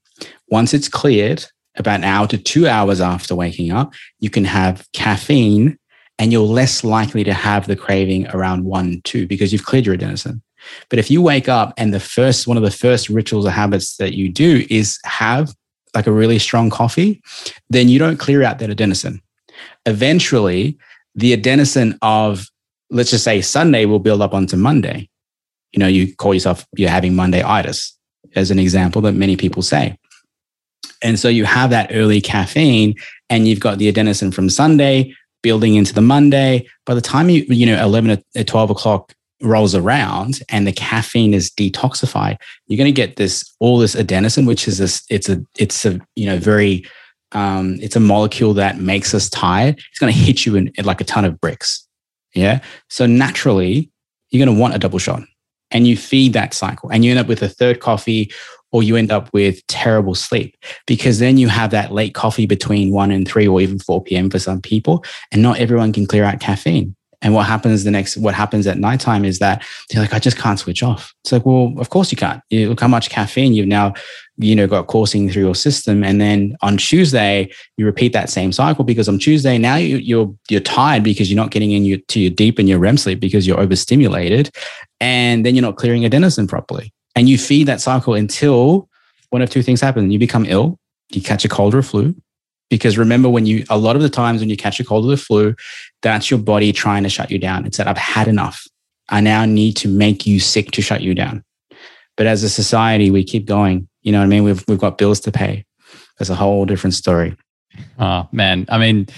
[0.49, 1.45] Once it's cleared,
[1.77, 5.79] about an hour to two hours after waking up, you can have caffeine
[6.19, 9.97] and you're less likely to have the craving around one, two, because you've cleared your
[9.97, 10.41] adenosine.
[10.91, 13.97] But if you wake up and the first, one of the first rituals or habits
[13.97, 15.55] that you do is have
[15.95, 17.23] like a really strong coffee,
[17.69, 19.21] then you don't clear out that adenosine.
[19.87, 20.79] Eventually,
[21.15, 22.47] the adenosine of,
[22.91, 25.09] let's just say Sunday will build up onto Monday.
[25.73, 27.97] You know, you call yourself, you're having Monday itis
[28.35, 29.97] as an example that many people say.
[31.03, 32.95] And so you have that early caffeine
[33.29, 36.67] and you've got the adenosine from Sunday building into the Monday.
[36.85, 41.35] By the time you, you know, 11 or 12 o'clock rolls around and the caffeine
[41.35, 45.03] is detoxified, you're going to get this all this adenosine, which is this.
[45.11, 46.85] It's a it's a you know very
[47.33, 49.79] um, it's a molecule that makes us tired.
[49.79, 51.87] It's going to hit you in, in like a ton of bricks.
[52.35, 52.61] Yeah.
[52.89, 53.91] So naturally,
[54.31, 55.23] you're going to want a double shot,
[55.71, 58.33] and you feed that cycle, and you end up with a third coffee.
[58.73, 62.93] Or you end up with terrible sleep because then you have that late coffee between
[62.93, 64.31] 1 and 3 or even 4 p.m.
[64.31, 66.95] for some people, and not everyone can clear out caffeine.
[67.23, 70.39] And what happens the next, what happens at nighttime is that they're like, I just
[70.39, 71.15] can't switch off.
[71.23, 72.43] It's like, well, of course you can't.
[72.49, 73.93] You look how much caffeine you've now,
[74.39, 76.03] you know, got coursing through your system.
[76.03, 80.01] And then on Tuesday, you repeat that same cycle because on Tuesday, now you, are
[80.01, 82.97] you're, you're tired because you're not getting in your, to your deep and your REM
[82.97, 84.51] sleep because you're overstimulated.
[85.01, 86.93] And then you're not clearing adenosine properly.
[87.15, 88.89] And you feed that cycle until
[89.29, 90.11] one of two things happen.
[90.11, 90.79] You become ill,
[91.11, 92.15] you catch a cold or a flu,
[92.71, 95.09] Because remember, when you, a lot of the times when you catch a cold or
[95.11, 95.55] the flu,
[96.03, 97.67] that's your body trying to shut you down.
[97.67, 98.65] It's that I've had enough.
[99.09, 101.45] I now need to make you sick to shut you down.
[102.17, 103.89] But as a society, we keep going.
[104.03, 104.45] You know what I mean?
[104.45, 105.67] We've, we've got bills to pay.
[106.19, 107.37] That's a whole different story.
[107.99, 108.67] Oh, man.
[108.69, 109.09] I mean,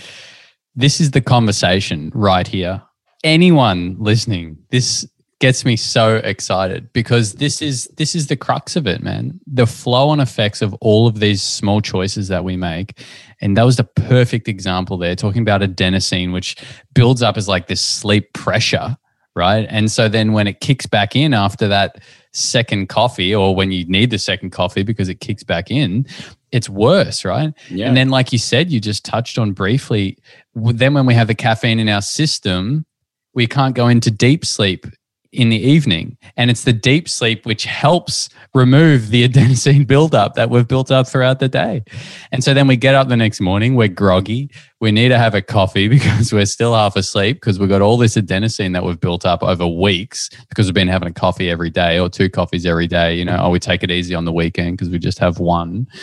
[0.75, 2.83] this is the conversation right here.
[3.23, 5.07] Anyone listening, this
[5.43, 9.41] gets me so excited because this is this is the crux of it man.
[9.45, 13.03] The flow on effects of all of these small choices that we make.
[13.41, 16.57] And that was the perfect example there talking about adenosine which
[16.95, 18.97] builds up as like this sleep pressure
[19.35, 19.67] right?
[19.69, 22.01] And so then when it kicks back in after that
[22.33, 26.07] second coffee or when you need the second coffee because it kicks back in
[26.53, 27.53] it's worse right?
[27.69, 27.89] Yeah.
[27.89, 30.19] and then like you said you just touched on briefly
[30.55, 32.87] then when we have the caffeine in our system
[33.35, 34.87] we can't go into deep sleep
[35.33, 36.17] in the evening.
[36.37, 41.09] And it's the deep sleep which helps remove the adenosine buildup that we've built up
[41.09, 41.83] throughout the day.
[42.31, 44.51] And so then we get up the next morning, we're groggy.
[44.81, 47.97] We need to have a coffee because we're still half asleep because we've got all
[47.97, 51.71] this adenosine that we've built up over weeks because we've been having a coffee every
[51.71, 53.15] day or two coffees every day.
[53.15, 55.87] You know, oh, we take it easy on the weekend because we just have one.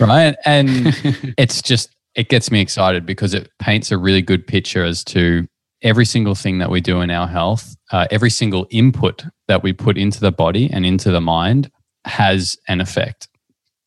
[0.00, 0.34] Right.
[0.44, 0.96] And
[1.38, 5.46] it's just, it gets me excited because it paints a really good picture as to
[5.82, 9.72] every single thing that we do in our health, uh, every single input that we
[9.72, 11.70] put into the body and into the mind
[12.04, 13.28] has an effect.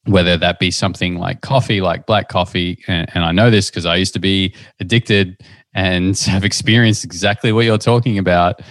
[0.06, 3.86] Whether that be something like coffee, like black coffee, and, and I know this because
[3.86, 5.42] I used to be addicted
[5.74, 8.62] and have experienced exactly what you're talking about,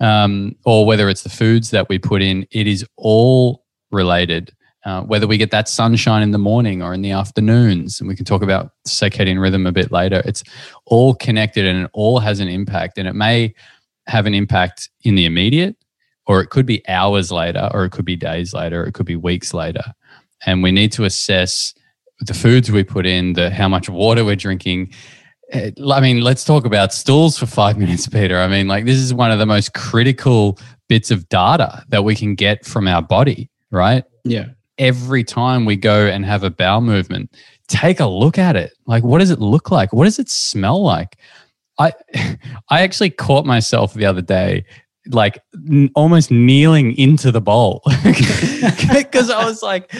[0.00, 4.52] um, or whether it's the foods that we put in, it is all related
[4.88, 8.00] uh, whether we get that sunshine in the morning or in the afternoons.
[8.00, 10.22] And we can talk about circadian rhythm a bit later.
[10.24, 10.42] It's
[10.86, 12.96] all connected and it all has an impact.
[12.96, 13.54] And it may
[14.06, 15.76] have an impact in the immediate,
[16.26, 19.04] or it could be hours later, or it could be days later, or it could
[19.04, 19.82] be weeks later.
[20.46, 21.74] And we need to assess
[22.20, 24.94] the foods we put in, the how much water we're drinking.
[25.50, 28.38] Eh, I mean, let's talk about stools for five minutes, Peter.
[28.38, 32.14] I mean, like this is one of the most critical bits of data that we
[32.14, 34.04] can get from our body, right?
[34.24, 34.46] Yeah
[34.78, 37.34] every time we go and have a bowel movement,
[37.68, 38.72] take a look at it.
[38.86, 39.92] Like, what does it look like?
[39.92, 41.18] What does it smell like?
[41.78, 41.92] I,
[42.68, 44.64] I actually caught myself the other day,
[45.10, 49.92] like n- almost kneeling into the bowl because I was like,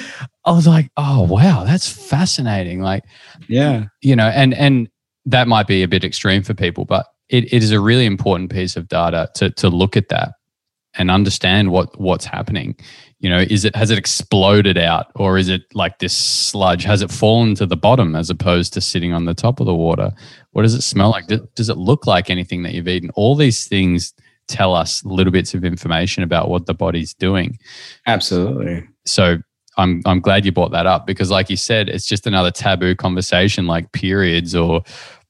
[0.44, 2.80] I was like, oh wow, that's fascinating.
[2.80, 3.04] Like,
[3.48, 4.88] yeah, you know, and and
[5.26, 8.50] that might be a bit extreme for people, but it, it is a really important
[8.50, 10.32] piece of data to to look at that
[10.94, 12.76] and understand what what's happening
[13.20, 16.84] you know is it has it exploded out or is it like this sludge?
[16.84, 19.74] Has it fallen to the bottom as opposed to sitting on the top of the
[19.74, 20.12] water?
[20.52, 21.26] What does it smell like?
[21.54, 23.10] Does it look like anything that you've eaten?
[23.14, 24.14] All these things
[24.46, 27.58] tell us little bits of information about what the body's doing.
[28.06, 28.86] Absolutely.
[29.04, 29.38] So
[29.76, 32.96] i'm i'm glad you brought that up because like you said it's just another taboo
[32.96, 34.82] conversation like periods or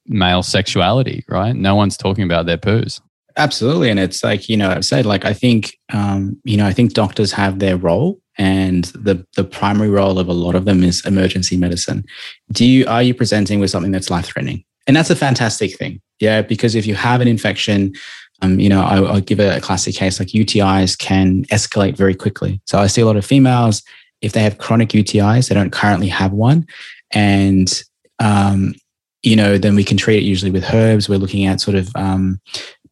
[0.07, 1.55] male sexuality right?
[1.55, 3.01] No one's talking about their poos
[3.39, 3.89] Absolutely.
[3.89, 6.93] And it's like, you know, I've said, like, I think, um, you know, I think
[6.93, 11.07] doctors have their role and the, the primary role of a lot of them is
[11.07, 12.05] emergency medicine.
[12.53, 14.65] Do you, are you presenting with something that's life threatening?
[14.89, 16.01] And that's a fantastic thing.
[16.19, 16.43] Yeah.
[16.43, 17.95] Because if you have an infection,
[18.43, 22.17] um, you know, I, will give a, a classic case like UTIs can escalate very
[22.17, 22.61] quickly.
[22.67, 23.83] So I see a lot of females,
[24.21, 26.67] if they have chronic UTIs, they don't currently have one.
[27.13, 27.83] And,
[28.19, 28.75] um,
[29.23, 31.09] you know, then we can treat it usually with herbs.
[31.09, 32.41] We're looking at sort of um,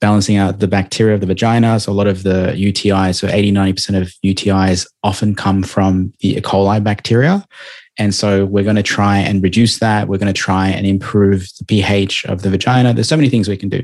[0.00, 1.80] balancing out the bacteria of the vagina.
[1.80, 6.37] So a lot of the UTIs, so 80, 90% of UTIs often come from the
[6.37, 6.40] E.
[6.40, 7.46] coli bacteria.
[7.98, 10.09] And so we're going to try and reduce that.
[10.09, 12.92] We're going to try and improve the pH of the vagina.
[12.92, 13.82] There's so many things we can do.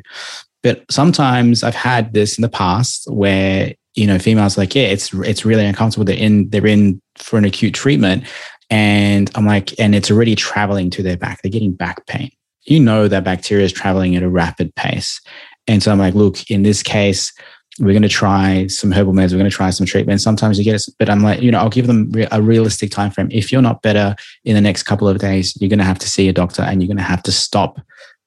[0.62, 5.12] But sometimes I've had this in the past where, you know, females like, yeah, it's
[5.14, 6.05] it's really uncomfortable.
[6.05, 8.25] They're in they're in for an acute treatment.
[8.70, 11.42] And I'm like, and it's already traveling to their back.
[11.42, 12.31] They're getting back pain.
[12.64, 15.20] You know that bacteria is traveling at a rapid pace.
[15.68, 17.33] And so I'm like, look, in this case,
[17.79, 19.33] we're going to try some herbal meds.
[19.33, 20.20] We're going to try some treatment.
[20.20, 23.11] Sometimes you get it, but I'm like, you know, I'll give them a realistic time
[23.11, 23.29] frame.
[23.31, 26.09] If you're not better in the next couple of days, you're going to have to
[26.09, 27.81] see a doctor, and you're going to have to stop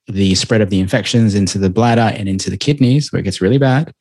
[0.07, 3.41] the spread of the infections into the bladder and into the kidneys, where it gets
[3.41, 3.93] really bad.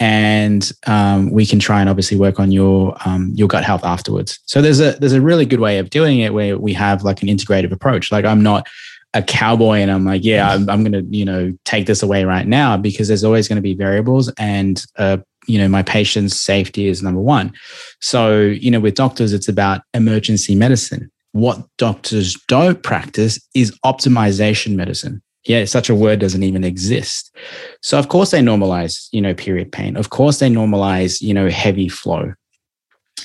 [0.00, 4.40] And um, we can try and obviously work on your um, your gut health afterwards.
[4.44, 7.22] So there's a there's a really good way of doing it where we have like
[7.22, 8.12] an integrative approach.
[8.12, 8.66] Like I'm not
[9.14, 12.24] a cowboy and I'm like, yeah, I'm, I'm going to, you know, take this away
[12.24, 16.36] right now because there's always going to be variables and, uh, you know, my patient's
[16.36, 17.52] safety is number one.
[18.00, 21.10] So, you know, with doctors, it's about emergency medicine.
[21.32, 25.22] What doctors don't practice is optimization medicine.
[25.44, 27.34] Yeah, such a word doesn't even exist.
[27.80, 29.96] So, of course, they normalize, you know, period pain.
[29.96, 32.32] Of course, they normalize, you know, heavy flow.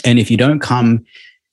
[0.03, 1.05] And if you don't come,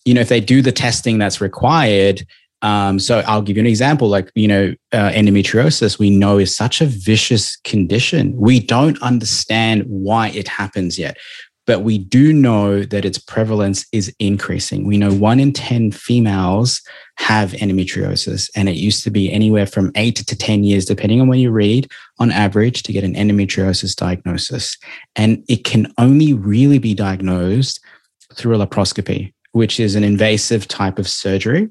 [0.06, 2.26] you know, if they do the testing that's required,
[2.64, 4.08] Um, so I'll give you an example.
[4.08, 8.34] Like, you know, uh, endometriosis, we know is such a vicious condition.
[8.34, 11.18] We don't understand why it happens yet,
[11.66, 14.86] but we do know that its prevalence is increasing.
[14.86, 16.80] We know one in 10 females
[17.16, 21.28] have endometriosis, and it used to be anywhere from eight to 10 years, depending on
[21.28, 24.78] when you read, on average, to get an endometriosis diagnosis.
[25.16, 27.78] And it can only really be diagnosed
[28.32, 31.68] through a laparoscopy, which is an invasive type of surgery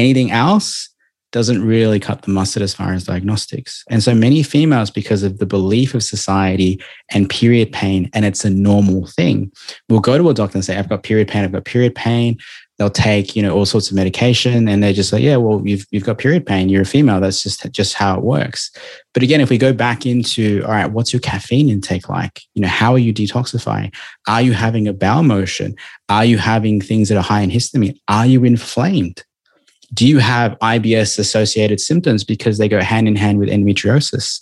[0.00, 0.88] anything else
[1.32, 3.84] doesn't really cut the mustard as far as diagnostics.
[3.88, 6.82] And so many females, because of the belief of society
[7.12, 9.52] and period pain, and it's a normal thing,
[9.88, 12.36] will go to a doctor and say, I've got period pain, I've got period pain.
[12.78, 15.84] They'll take, you know, all sorts of medication and they just say, yeah, well, you've,
[15.90, 16.70] you've got period pain.
[16.70, 17.20] You're a female.
[17.20, 18.72] That's just, just how it works.
[19.12, 22.40] But again, if we go back into, all right, what's your caffeine intake like?
[22.54, 23.94] You know, how are you detoxifying?
[24.26, 25.76] Are you having a bowel motion?
[26.08, 28.00] Are you having things that are high in histamine?
[28.08, 29.24] Are you inflamed?
[29.92, 34.40] Do you have IBS associated symptoms because they go hand in hand with endometriosis?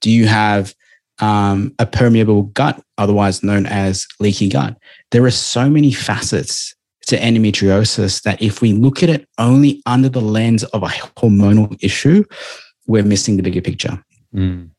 [0.00, 0.74] Do you have
[1.18, 4.76] um, a permeable gut, otherwise known as leaky gut?
[5.10, 6.74] There are so many facets
[7.08, 11.76] to endometriosis that if we look at it only under the lens of a hormonal
[11.82, 12.24] issue,
[12.86, 14.02] we're missing the bigger picture.
[14.34, 14.70] Mm.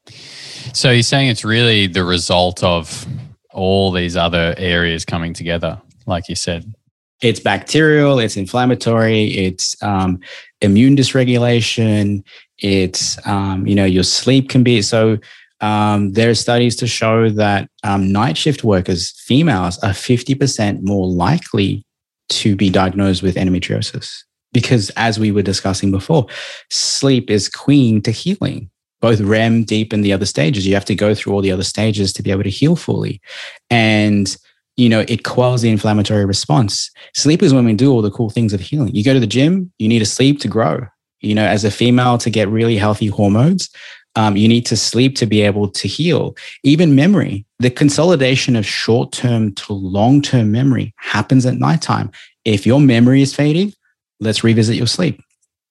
[0.73, 3.05] So you're saying it's really the result of
[3.51, 6.73] all these other areas coming together, like you said
[7.21, 10.19] it's bacterial, it's inflammatory, it's um,
[10.61, 12.23] immune dysregulation,
[12.59, 15.17] it's um, you know your sleep can be so.
[15.59, 20.83] Um, there are studies to show that um, night shift workers, females, are fifty percent
[20.83, 21.83] more likely
[22.29, 26.27] to be diagnosed with endometriosis because, as we were discussing before,
[26.69, 28.69] sleep is queen to healing.
[28.99, 30.65] Both REM, deep, and the other stages.
[30.65, 33.21] You have to go through all the other stages to be able to heal fully,
[33.69, 34.35] and
[34.77, 36.91] you know, it quells the inflammatory response.
[37.15, 38.93] Sleep is when we do all the cool things of healing.
[38.95, 40.85] You go to the gym, you need to sleep to grow.
[41.19, 43.69] You know, as a female, to get really healthy hormones,
[44.15, 46.35] um, you need to sleep to be able to heal.
[46.63, 52.11] Even memory, the consolidation of short term to long term memory happens at nighttime.
[52.45, 53.73] If your memory is fading,
[54.19, 55.21] let's revisit your sleep.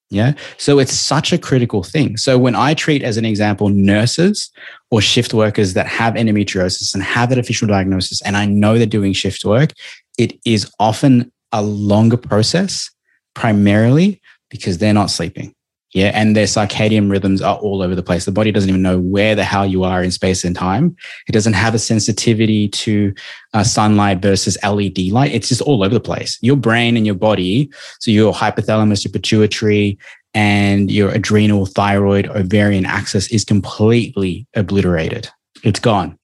[0.09, 0.33] Yeah.
[0.57, 2.15] So it's such a critical thing.
[2.15, 4.49] So when I treat, as an example, nurses
[4.89, 8.85] or shift workers that have endometriosis and have that official diagnosis, and I know they're
[8.85, 9.71] doing shift work,
[10.17, 12.89] it is often a longer process,
[13.33, 15.53] primarily because they're not sleeping.
[15.97, 16.11] Yeah.
[16.13, 18.25] And their circadian rhythms are all over the place.
[18.25, 20.95] The body doesn't even know where the hell you are in space and time.
[21.27, 23.15] It doesn't have a sensitivity to
[23.55, 25.33] uh, sunlight versus LED light.
[25.33, 26.37] It's just all over the place.
[26.39, 29.97] Your brain and your body, so your hypothalamus, your pituitary,
[30.35, 35.27] and your adrenal, thyroid, ovarian axis is completely obliterated.
[35.63, 36.15] It's gone.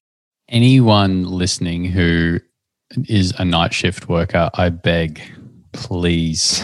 [0.48, 2.38] Anyone listening who
[3.08, 5.20] is a night shift worker, I beg,
[5.72, 6.62] please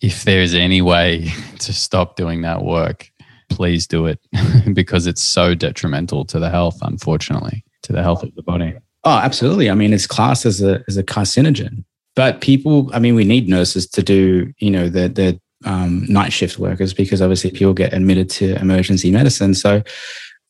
[0.00, 1.30] if there's any way
[1.60, 3.10] to stop doing that work,
[3.48, 4.20] please do it
[4.72, 8.74] because it's so detrimental to the health, unfortunately, to the health of the body.
[9.04, 9.70] Oh, absolutely.
[9.70, 11.84] I mean, it's classed as a as a carcinogen.
[12.14, 16.32] But people, I mean, we need nurses to do, you know, the the um, night
[16.32, 19.54] shift workers because obviously people get admitted to emergency medicine.
[19.54, 19.82] So,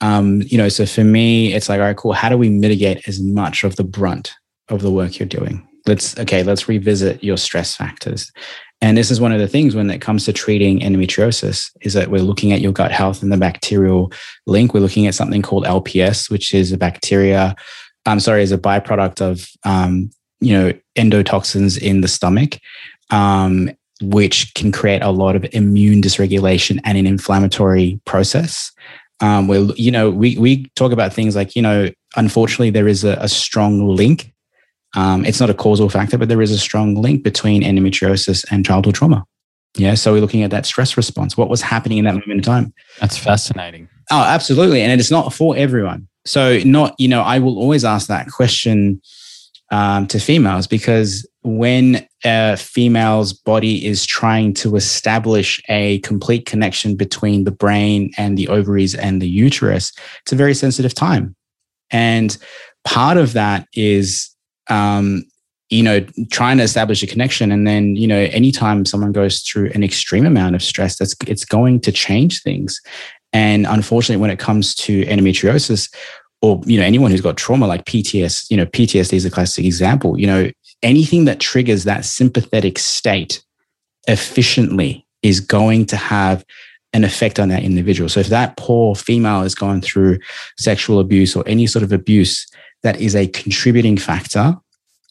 [0.01, 2.13] um, you know, so for me, it's like, all right, cool.
[2.13, 4.35] How do we mitigate as much of the brunt
[4.69, 5.67] of the work you're doing?
[5.87, 8.33] Let's okay, let's revisit your stress factors.
[8.81, 12.11] And this is one of the things when it comes to treating endometriosis is that
[12.11, 14.13] we're looking at your gut health and the bacterial
[14.47, 14.73] link.
[14.73, 17.57] We're looking at something called LPS, which is a bacteria.
[18.07, 20.11] I'm sorry, is a byproduct of um,
[20.41, 22.59] you know endotoxins in the stomach,
[23.11, 23.71] um,
[24.01, 28.71] which can create a lot of immune dysregulation and an inflammatory process.
[29.21, 33.03] Um, where you know we we talk about things like you know unfortunately there is
[33.03, 34.33] a, a strong link
[34.99, 38.67] um, it's not a causal factor, but there is a strong link between endometriosis and
[38.67, 39.25] childhood trauma.
[39.77, 39.95] Yeah.
[39.95, 41.37] So we're looking at that stress response.
[41.37, 42.75] What was happening in that moment in time?
[42.99, 43.89] That's fascinating.
[44.11, 44.83] Oh, absolutely.
[44.83, 46.09] And it's not for everyone.
[46.25, 49.01] So, not, you know, I will always ask that question
[49.71, 56.97] um, to females because when a female's body is trying to establish a complete connection
[56.97, 59.93] between the brain and the ovaries and the uterus,
[60.23, 61.37] it's a very sensitive time.
[61.93, 62.37] And
[62.85, 64.35] part of that is
[64.69, 65.25] um,
[65.71, 66.01] you know,
[66.31, 67.53] trying to establish a connection.
[67.53, 71.45] And then, you know, anytime someone goes through an extreme amount of stress, that's it's
[71.45, 72.81] going to change things.
[73.33, 75.95] And unfortunately, when it comes to endometriosis,
[76.41, 79.65] or you know, anyone who's got trauma like PTS, you know, PTSD is a classic
[79.65, 80.19] example.
[80.19, 80.51] You know,
[80.83, 83.43] anything that triggers that sympathetic state
[84.07, 86.45] efficiently is going to have
[86.95, 88.09] an effect on that individual.
[88.09, 90.19] So if that poor female is going through
[90.57, 92.47] sexual abuse or any sort of abuse
[92.83, 94.57] that is a contributing factor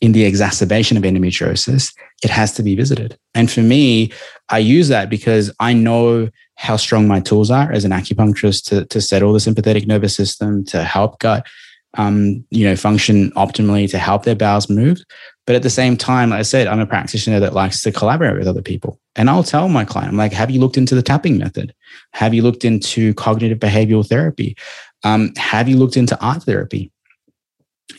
[0.01, 1.93] in the exacerbation of endometriosis,
[2.23, 3.17] it has to be visited.
[3.33, 4.11] And for me,
[4.49, 8.85] I use that because I know how strong my tools are as an acupuncturist to,
[8.85, 11.47] to settle the sympathetic nervous system, to help gut,
[11.95, 15.01] um, you know, function optimally, to help their bowels move.
[15.45, 18.37] But at the same time, like I said, I'm a practitioner that likes to collaborate
[18.37, 18.99] with other people.
[19.15, 21.73] And I'll tell my client, I'm like, have you looked into the tapping method?
[22.13, 24.57] Have you looked into cognitive behavioral therapy?
[25.03, 26.91] Um, have you looked into art therapy?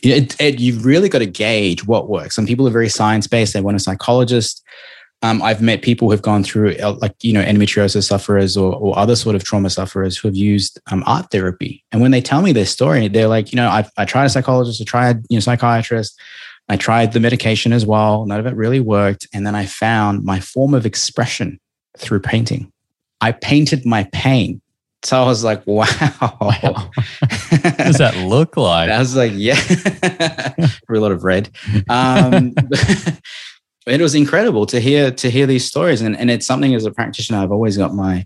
[0.03, 2.35] It, it, you've really got to gauge what works.
[2.35, 3.53] Some people are very science based.
[3.53, 4.63] They want a psychologist.
[5.21, 8.97] Um, I've met people who've gone through uh, like you know endometriosis sufferers or, or
[8.97, 11.83] other sort of trauma sufferers who have used um, art therapy.
[11.91, 14.29] And when they tell me their story, they're like, you know, I, I tried a
[14.29, 16.17] psychologist, I tried you know psychiatrist,
[16.69, 18.25] I tried the medication as well.
[18.25, 19.27] None of it really worked.
[19.33, 21.59] And then I found my form of expression
[21.97, 22.71] through painting.
[23.21, 24.61] I painted my pain.
[25.03, 25.85] So I was like, wow.
[26.19, 26.37] wow.
[27.49, 28.89] what does that look like?
[28.89, 29.55] I was like, yeah,
[30.89, 31.49] a lot of red.
[31.87, 32.53] Um,
[33.87, 36.91] it was incredible to hear to hear these stories, and and it's something as a
[36.91, 38.25] practitioner I've always got my,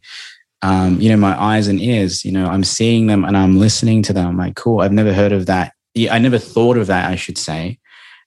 [0.64, 2.26] um, you know, my eyes and ears.
[2.26, 4.28] You know, I'm seeing them and I'm listening to them.
[4.28, 4.82] I'm like, cool.
[4.82, 5.74] I've never heard of that.
[6.10, 7.10] I never thought of that.
[7.10, 7.78] I should say,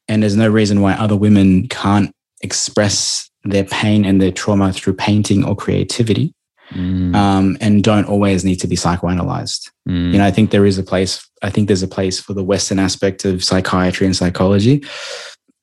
[0.07, 4.95] and there's no reason why other women can't express their pain and their trauma through
[4.95, 6.33] painting or creativity.
[6.71, 7.15] Mm.
[7.15, 9.71] Um, and don't always need to be psychoanalyzed.
[9.89, 10.13] Mm.
[10.13, 11.29] You know, I think there is a place.
[11.43, 14.85] I think there's a place for the Western aspect of psychiatry and psychology,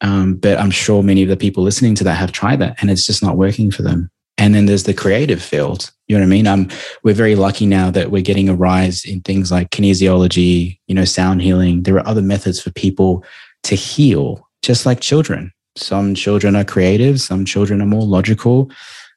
[0.02, 2.92] um, but I'm sure many of the people listening to that have tried that and
[2.92, 4.10] it's just not working for them.
[4.38, 5.92] And then there's the creative field.
[6.08, 6.48] You know what I mean?
[6.48, 6.68] Um,
[7.04, 11.06] we're very lucky now that we're getting a rise in things like kinesiology, you know,
[11.06, 11.84] sound healing.
[11.84, 13.24] There are other methods for people
[13.64, 15.54] to heal, just like children.
[15.76, 18.70] Some children are creative, some children are more logical,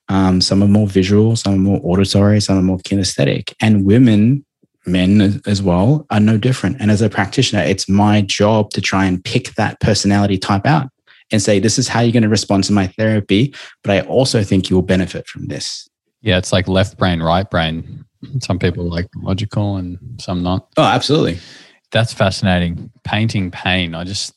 [0.08, 3.52] um, some are more visual, some are more auditory, some are more kinesthetic.
[3.60, 4.44] And women
[4.86, 6.76] men as well are no different.
[6.80, 10.88] And as a practitioner, it's my job to try and pick that personality type out
[11.32, 13.54] and say, this is how you're going to respond to my therapy.
[13.82, 15.88] But I also think you will benefit from this.
[16.22, 18.04] Yeah, it's like left brain, right brain.
[18.40, 20.68] Some people like logical and some not.
[20.76, 21.38] Oh, absolutely.
[21.92, 22.90] That's fascinating.
[23.04, 23.94] Painting pain.
[23.94, 24.34] I just,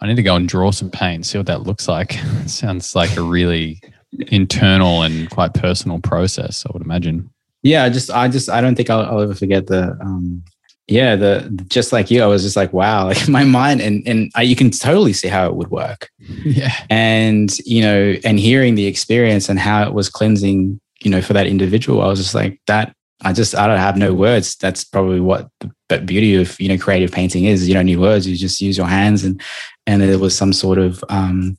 [0.00, 2.12] I need to go and draw some pain, see what that looks like.
[2.46, 3.80] sounds like a really
[4.28, 7.30] internal and quite personal process, I would imagine
[7.62, 10.42] yeah, just, I just, I don't think I'll, I'll ever forget the, um,
[10.88, 14.30] yeah, the just like you, I was just like, wow, like my mind, and and
[14.34, 16.10] I, you can totally see how it would work.
[16.44, 21.22] Yeah, and you know, and hearing the experience and how it was cleansing, you know,
[21.22, 22.94] for that individual, I was just like that.
[23.24, 24.56] I just, I don't have no words.
[24.56, 25.48] That's probably what
[25.88, 27.68] the beauty of you know creative painting is.
[27.68, 28.26] You don't need words.
[28.26, 29.40] You just use your hands, and
[29.86, 31.56] and there was some sort of um,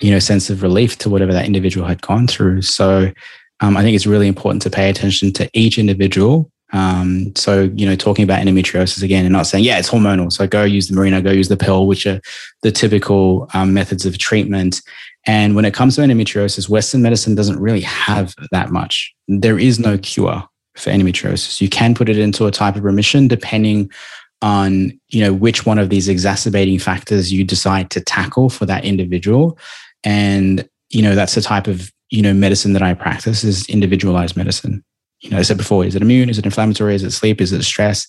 [0.00, 2.62] you know sense of relief to whatever that individual had gone through.
[2.62, 3.12] So
[3.60, 6.50] um, I think it's really important to pay attention to each individual.
[6.72, 10.32] Um, so, you know, talking about endometriosis again and not saying, yeah, it's hormonal.
[10.32, 12.20] So go use the Mirena, go use the pill, which are
[12.62, 14.80] the typical um, methods of treatment.
[15.26, 19.12] And when it comes to endometriosis, Western medicine doesn't really have that much.
[19.28, 20.44] There is no cure
[20.76, 21.60] for endometriosis.
[21.60, 23.90] You can put it into a type of remission depending
[24.40, 28.84] on, you know, which one of these exacerbating factors you decide to tackle for that
[28.84, 29.58] individual.
[30.04, 34.36] And, you know, that's the type of you know, medicine that I practice is individualized
[34.36, 34.84] medicine.
[35.20, 36.28] You know, I said before, is it immune?
[36.28, 36.94] Is it inflammatory?
[36.94, 37.40] Is it sleep?
[37.40, 38.08] Is it stress?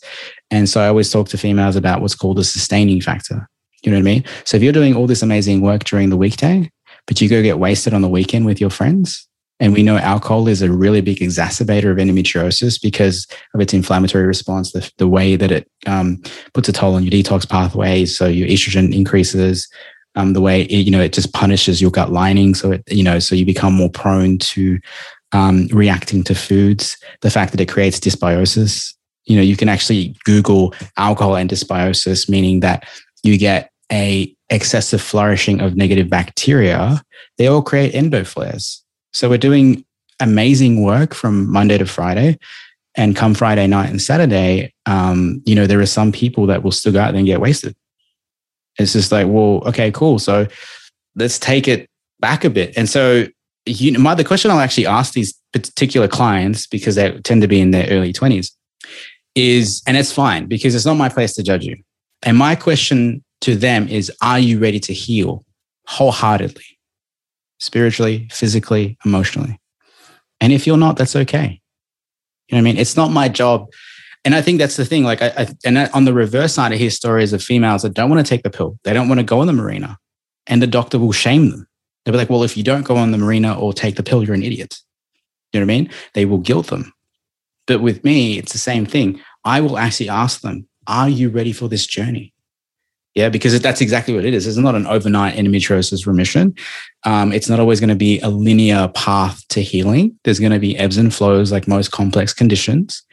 [0.49, 3.47] And so I always talk to females about what's called a sustaining factor.
[3.83, 4.25] You know what I mean?
[4.45, 6.69] So if you're doing all this amazing work during the weekday,
[7.07, 9.27] but you go get wasted on the weekend with your friends,
[9.59, 14.25] and we know alcohol is a really big exacerbator of endometriosis because of its inflammatory
[14.25, 16.21] response, the, the way that it um,
[16.53, 18.17] puts a toll on your detox pathways.
[18.17, 19.67] So your estrogen increases,
[20.15, 23.03] um, the way it, you know it just punishes your gut lining, so it you
[23.03, 24.79] know so you become more prone to
[25.31, 26.97] um, reacting to foods.
[27.21, 28.93] The fact that it creates dysbiosis,
[29.25, 32.87] you know, you can actually Google alcohol and dysbiosis, meaning that
[33.23, 37.01] you get a excessive flourishing of negative bacteria.
[37.37, 38.83] They all create endo flares.
[39.13, 39.85] So we're doing
[40.19, 42.37] amazing work from Monday to Friday.
[42.95, 46.71] And come Friday night and Saturday, um, you know, there are some people that will
[46.71, 47.73] still go out and get wasted.
[48.81, 50.19] It's just like, well, okay, cool.
[50.19, 50.47] So
[51.15, 52.73] let's take it back a bit.
[52.77, 53.25] And so,
[53.65, 57.47] you know, my, the question I'll actually ask these particular clients, because they tend to
[57.47, 58.51] be in their early 20s,
[59.35, 61.77] is, and it's fine because it's not my place to judge you.
[62.23, 65.43] And my question to them is, are you ready to heal
[65.87, 66.65] wholeheartedly,
[67.59, 69.59] spiritually, physically, emotionally?
[70.39, 71.61] And if you're not, that's okay.
[72.47, 72.77] You know what I mean?
[72.77, 73.67] It's not my job
[74.23, 75.03] and I think that's the thing.
[75.03, 78.09] Like, I, I and on the reverse side, I hear stories of females that don't
[78.09, 78.77] want to take the pill.
[78.83, 79.97] They don't want to go on the Mirena,
[80.47, 81.67] and the doctor will shame them.
[82.03, 84.23] They'll be like, "Well, if you don't go on the Mirena or take the pill,
[84.23, 84.77] you're an idiot."
[85.53, 85.89] You know what I mean?
[86.13, 86.93] They will guilt them.
[87.67, 89.19] But with me, it's the same thing.
[89.43, 92.33] I will actually ask them, "Are you ready for this journey?"
[93.13, 94.47] Yeah, because that's exactly what it is.
[94.47, 96.55] It's not an overnight endometriosis remission.
[97.05, 100.17] Um, it's not always going to be a linear path to healing.
[100.23, 103.03] There's going to be ebbs and flows like most complex conditions.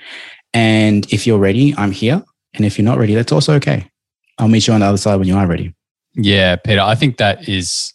[0.54, 2.22] And if you're ready, I'm here.
[2.54, 3.90] And if you're not ready, that's also okay.
[4.38, 5.74] I'll meet you on the other side when you are ready.
[6.14, 7.92] Yeah, Peter, I think that is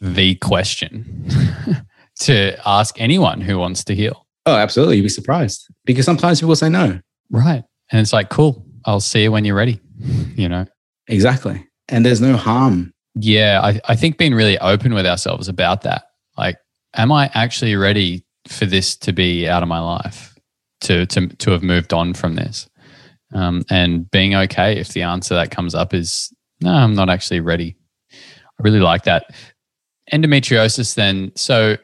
[0.00, 1.26] the question
[2.20, 4.26] to ask anyone who wants to heal.
[4.46, 4.96] Oh, absolutely.
[4.96, 7.00] You'd be surprised because sometimes people say no.
[7.30, 7.64] Right.
[7.90, 9.80] And it's like, cool, I'll see you when you're ready,
[10.36, 10.66] you know?
[11.08, 11.66] Exactly.
[11.88, 12.92] And there's no harm.
[13.14, 13.60] Yeah.
[13.62, 16.04] I, I think being really open with ourselves about that.
[16.36, 16.58] Like,
[16.94, 20.35] am I actually ready for this to be out of my life?
[20.82, 22.68] To, to, to have moved on from this.
[23.32, 27.40] Um, and being okay if the answer that comes up is no i'm not actually
[27.40, 27.76] ready.
[28.12, 29.34] I really like that.
[30.12, 31.32] Endometriosis then.
[31.34, 31.76] So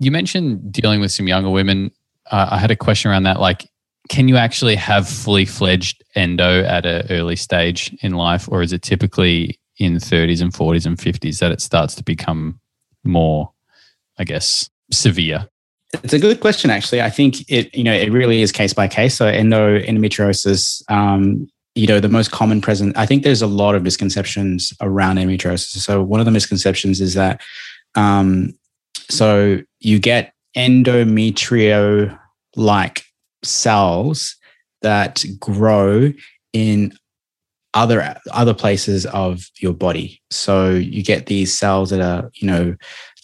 [0.00, 1.90] you mentioned dealing with some younger women.
[2.30, 3.68] Uh, i had a question around that like
[4.08, 8.72] can you actually have fully fledged endo at an early stage in life or is
[8.72, 12.58] it typically in 30s and 40s and 50s that it starts to become
[13.04, 13.52] more
[14.18, 15.48] i guess severe
[16.02, 17.00] it's a good question actually.
[17.00, 19.16] I think it you know it really is case by case.
[19.16, 23.74] So endo endometriosis um, you know the most common present i think there's a lot
[23.74, 25.78] of misconceptions around endometriosis.
[25.78, 27.40] So one of the misconceptions is that
[27.94, 28.54] um,
[29.08, 32.18] so you get endometrio
[32.56, 33.02] like
[33.42, 34.36] cells
[34.82, 36.12] that grow
[36.52, 36.92] in
[37.76, 40.20] other other places of your body.
[40.30, 42.74] So you get these cells that are you know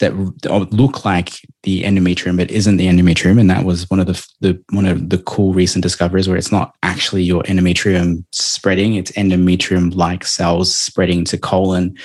[0.00, 1.30] that look like
[1.62, 3.40] the endometrium but isn't the endometrium.
[3.40, 6.52] And that was one of the, the one of the cool recent discoveries where it's
[6.52, 8.94] not actually your endometrium spreading.
[8.94, 11.96] It's endometrium like cells spreading to colon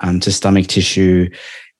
[0.00, 1.28] um, to stomach tissue.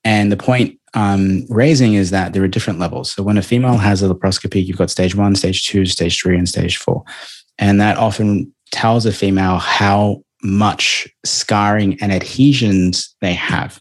[0.04, 3.10] And the point um, raising is that there are different levels.
[3.10, 6.36] So when a female has a laparoscopy you've got stage one stage two stage three
[6.36, 7.04] and stage four.
[7.58, 13.80] And that often tells a female how much scarring and adhesions they have.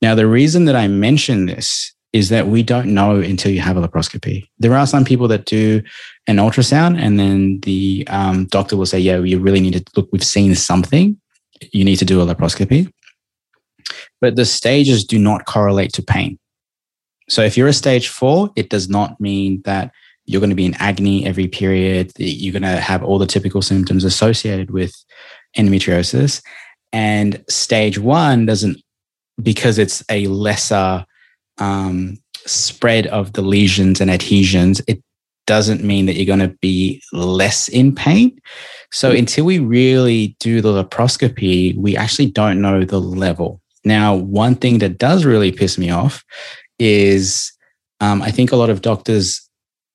[0.00, 3.76] Now, the reason that I mention this is that we don't know until you have
[3.76, 4.48] a laparoscopy.
[4.58, 5.82] There are some people that do
[6.26, 10.08] an ultrasound and then the um, doctor will say, Yeah, you really need to look,
[10.12, 11.20] we've seen something.
[11.72, 12.90] You need to do a laparoscopy.
[14.20, 16.38] But the stages do not correlate to pain.
[17.28, 19.92] So if you're a stage four, it does not mean that
[20.28, 22.12] you're going to be in agony every period.
[22.18, 24.92] You're going to have all the typical symptoms associated with
[25.56, 26.42] endometriosis.
[26.92, 28.78] And stage one doesn't,
[29.42, 31.06] because it's a lesser
[31.56, 35.02] um, spread of the lesions and adhesions, it
[35.46, 38.38] doesn't mean that you're going to be less in pain.
[38.92, 39.16] So hmm.
[39.16, 43.62] until we really do the laparoscopy, we actually don't know the level.
[43.82, 46.22] Now, one thing that does really piss me off
[46.78, 47.50] is
[48.00, 49.47] um, I think a lot of doctors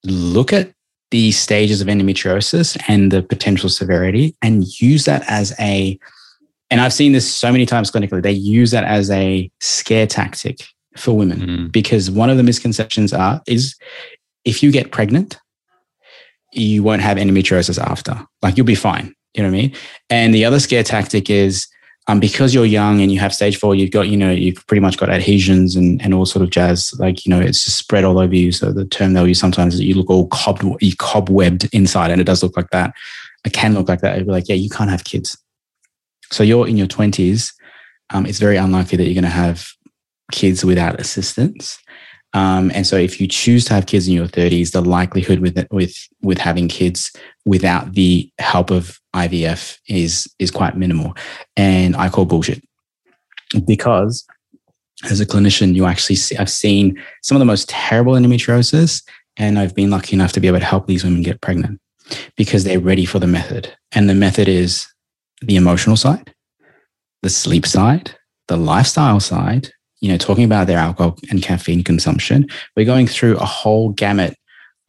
[0.04, 0.74] look at
[1.12, 5.98] the stages of endometriosis and the potential severity and use that as a
[6.72, 10.66] and I've seen this so many times clinically, they use that as a scare tactic
[10.98, 11.72] for women mm.
[11.72, 13.76] because one of the misconceptions are is
[14.44, 15.38] if you get pregnant,
[16.52, 18.20] you won't have endometriosis after.
[18.42, 19.14] Like you'll be fine.
[19.36, 19.76] You know what I mean?
[20.10, 21.68] And the other scare tactic is
[22.08, 24.82] um, because you're young and you have stage four, you've got, you know, you've pretty
[24.82, 26.94] much got adhesions and, and all sort of jazz.
[27.00, 28.52] Like, you know, it's just spread all over you.
[28.52, 32.20] So the term they'll use sometimes is that you look all cob, cobwebbed inside and
[32.20, 32.94] it does look like that.
[33.46, 34.16] It can look like that.
[34.16, 35.38] It'd be like, yeah, you can't have kids.
[36.30, 37.54] So you're in your 20s.
[38.10, 39.70] Um, it's very unlikely that you're going to have
[40.32, 41.80] kids without assistance.
[42.34, 45.66] Um, and so if you choose to have kids in your 30s, the likelihood with
[45.70, 47.12] with with having kids
[47.46, 51.14] without the help of IVF is is quite minimal.
[51.58, 52.64] And I call bullshit
[53.66, 54.26] because
[55.10, 59.04] as a clinician, you actually see, I've seen some of the most terrible endometriosis,
[59.38, 61.80] and I've been lucky enough to be able to help these women get pregnant
[62.38, 63.74] because they're ready for the method.
[63.92, 64.88] And the method is
[65.42, 66.34] the emotional side,
[67.22, 68.16] the sleep side,
[68.48, 69.70] the lifestyle side,
[70.00, 74.36] you know, talking about their alcohol and caffeine consumption, we're going through a whole gamut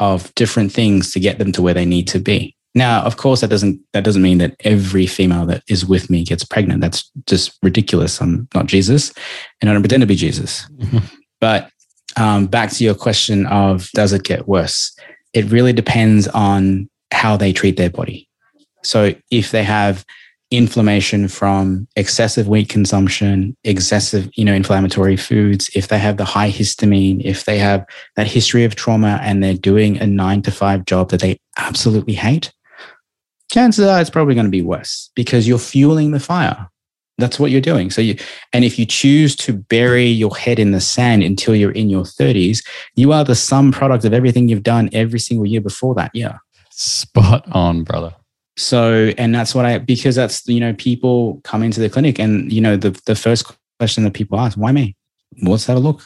[0.01, 2.57] of different things to get them to where they need to be.
[2.75, 6.25] Now, of course, that doesn't that doesn't mean that every female that is with me
[6.25, 6.81] gets pregnant.
[6.81, 8.21] That's just ridiculous.
[8.21, 9.13] I'm not Jesus,
[9.61, 10.69] and I don't pretend to be Jesus.
[10.79, 10.99] Mm-hmm.
[11.41, 11.71] But
[12.17, 14.97] um, back to your question of does it get worse?
[15.33, 18.29] It really depends on how they treat their body.
[18.83, 20.05] So if they have
[20.57, 26.51] inflammation from excessive wheat consumption, excessive, you know, inflammatory foods, if they have the high
[26.51, 27.85] histamine, if they have
[28.17, 32.15] that history of trauma and they're doing a nine to five job that they absolutely
[32.15, 32.53] hate,
[33.53, 36.69] chances are it's probably going to be worse because you're fueling the fire.
[37.19, 37.91] That's what you're doing.
[37.91, 38.17] So you,
[38.53, 42.03] and if you choose to bury your head in the sand until you're in your
[42.03, 46.11] 30s, you are the sum product of everything you've done every single year before that.
[46.13, 46.39] Yeah.
[46.71, 48.15] Spot on, brother.
[48.57, 52.53] So, and that's what I, because that's, you know, people come into the clinic and,
[52.53, 54.95] you know, the, the first question that people ask, why me?
[55.43, 56.03] Let's have a look.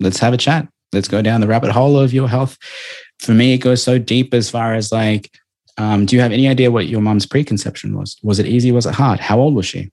[0.00, 0.66] Let's have a chat.
[0.92, 2.56] Let's go down the rabbit hole of your health.
[3.18, 5.30] For me, it goes so deep as far as like,
[5.76, 8.16] um, do you have any idea what your mom's preconception was?
[8.22, 8.70] Was it easy?
[8.72, 9.20] Was it hard?
[9.20, 9.90] How old was she?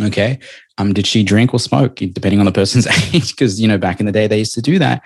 [0.00, 0.38] Okay.
[0.78, 3.34] Um, did she drink or smoke, depending on the person's age?
[3.34, 5.02] Because, you know, back in the day, they used to do that.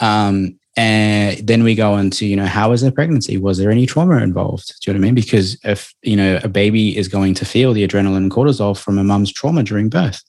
[0.00, 3.36] Um, and then we go into, you know, how was the pregnancy?
[3.36, 4.68] Was there any trauma involved?
[4.80, 5.14] Do you know what I mean?
[5.14, 8.98] Because if, you know, a baby is going to feel the adrenaline and cortisol from
[8.98, 10.22] a mom's trauma during birth.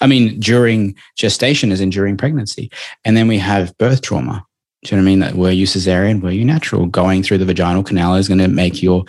[0.00, 2.70] I mean, during gestation, as in during pregnancy.
[3.04, 4.44] And then we have birth trauma.
[4.84, 5.18] Do you know what I mean?
[5.20, 6.22] That were you cesarean?
[6.22, 6.86] Were you natural?
[6.86, 9.04] Going through the vaginal canal is going to make your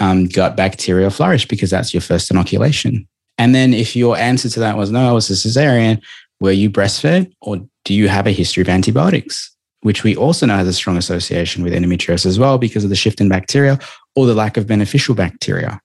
[0.00, 3.08] um, gut bacteria flourish because that's your first inoculation.
[3.38, 6.02] And then if your answer to that was no, I was a cesarean,
[6.40, 9.53] were you breastfed or do you have a history of antibiotics?
[9.84, 12.96] Which we also know has a strong association with endometriosis as well because of the
[12.96, 13.78] shift in bacteria
[14.16, 15.78] or the lack of beneficial bacteria.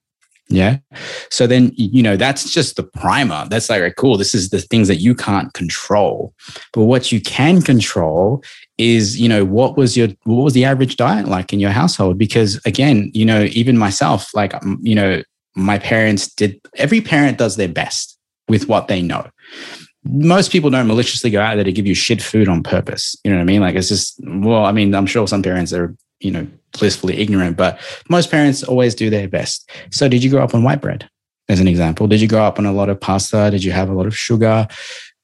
[0.47, 0.77] Yeah.
[1.29, 3.45] So then, you know, that's just the primer.
[3.49, 6.33] That's like, cool, this is the things that you can't control.
[6.71, 8.41] But what you can control
[8.77, 12.17] is, you know, what was your, what was the average diet like in your household?
[12.17, 15.21] Because again, you know, even myself, like, you know,
[15.55, 19.29] my parents did, every parent does their best with what they know.
[20.03, 23.15] Most people don't maliciously go out there to give you shit food on purpose.
[23.23, 23.61] You know what I mean?
[23.61, 26.47] Like, it's just, well, I mean, I'm sure some parents are, you know,
[26.77, 27.79] blissfully ignorant, but
[28.09, 29.69] most parents always do their best.
[29.91, 31.09] So, did you grow up on white bread,
[31.49, 32.07] as an example?
[32.07, 33.49] Did you grow up on a lot of pasta?
[33.51, 34.67] Did you have a lot of sugar?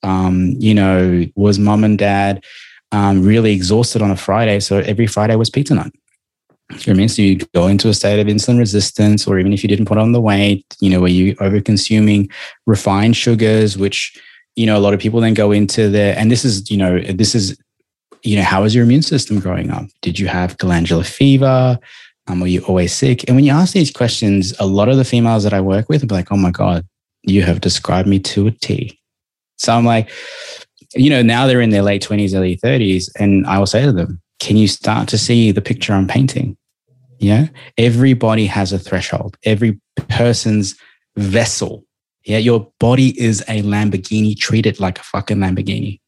[0.03, 2.43] Um, you know, was mom and dad
[2.91, 4.59] um, really exhausted on a Friday?
[4.59, 5.93] So, every Friday was pizza night.
[6.71, 7.09] You know I mean?
[7.09, 9.99] So you go into a state of insulin resistance, or even if you didn't put
[9.99, 12.29] on the weight, you know, were you over consuming
[12.65, 14.19] refined sugars, which,
[14.55, 16.99] you know, a lot of people then go into the, and this is, you know,
[16.99, 17.57] this is
[18.25, 19.85] you know, how was your immune system growing up?
[20.01, 21.79] Did you have glandular fever?
[22.27, 23.23] Um, were you always sick?
[23.27, 26.03] And when you ask these questions, a lot of the females that I work with
[26.03, 26.85] are like, oh my God,
[27.21, 28.99] you have described me to a T.
[29.57, 30.09] So I'm like,
[30.95, 33.09] you know, now they're in their late 20s, early 30s.
[33.19, 36.57] And I will say to them, can you start to see the picture I'm painting?
[37.19, 37.47] Yeah.
[37.77, 39.79] Everybody has a threshold, every
[40.09, 40.75] person's
[41.15, 41.85] vessel.
[42.25, 42.39] Yeah.
[42.39, 44.37] Your body is a Lamborghini.
[44.37, 45.99] Treat it like a fucking Lamborghini.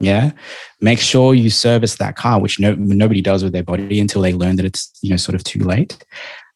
[0.00, 0.32] Yeah.
[0.80, 4.34] Make sure you service that car, which no, nobody does with their body until they
[4.34, 6.04] learn that it's, you know, sort of too late.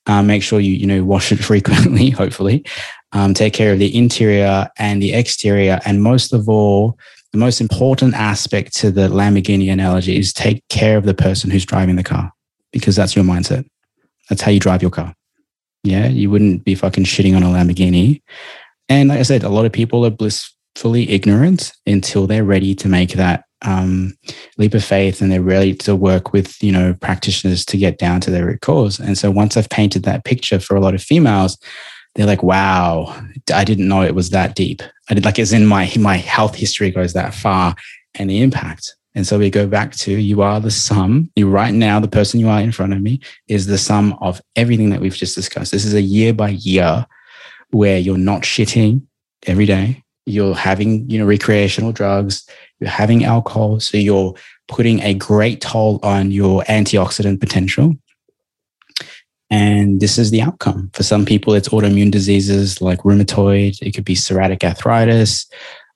[0.06, 2.64] Um, make sure you, you know, wash it frequently, hopefully.
[3.12, 5.80] Um, take care of the interior and the exterior.
[5.84, 6.98] And most of all,
[7.32, 11.64] the most important aspect to the Lamborghini analogy is take care of the person who's
[11.64, 12.32] driving the car
[12.72, 13.64] because that's your mindset.
[14.28, 15.14] That's how you drive your car.
[15.82, 16.08] Yeah.
[16.08, 18.20] You wouldn't be fucking shitting on a Lamborghini.
[18.91, 22.88] And like I said, a lot of people are blissfully ignorant until they're ready to
[22.88, 24.14] make that um,
[24.59, 28.20] leap of faith and they're ready to work with you know practitioners to get down
[28.22, 28.99] to their root cause.
[28.99, 31.57] And so once I've painted that picture for a lot of females,
[32.14, 33.16] they're like, "Wow,
[33.55, 36.57] I didn't know it was that deep." I did like as in my my health
[36.57, 37.76] history goes that far,
[38.14, 38.97] and the impact.
[39.14, 41.30] And so we go back to you are the sum.
[41.36, 44.41] You right now, the person you are in front of me is the sum of
[44.57, 45.72] everything that we've just discussed.
[45.72, 47.07] This is a year by year
[47.70, 49.02] where you're not shitting
[49.46, 52.46] every day you're having, you know, recreational drugs,
[52.78, 53.80] you're having alcohol.
[53.80, 54.34] So you're
[54.68, 57.94] putting a great toll on your antioxidant potential.
[59.50, 60.90] And this is the outcome.
[60.94, 65.46] For some people, it's autoimmune diseases like rheumatoid, it could be psoriatic arthritis.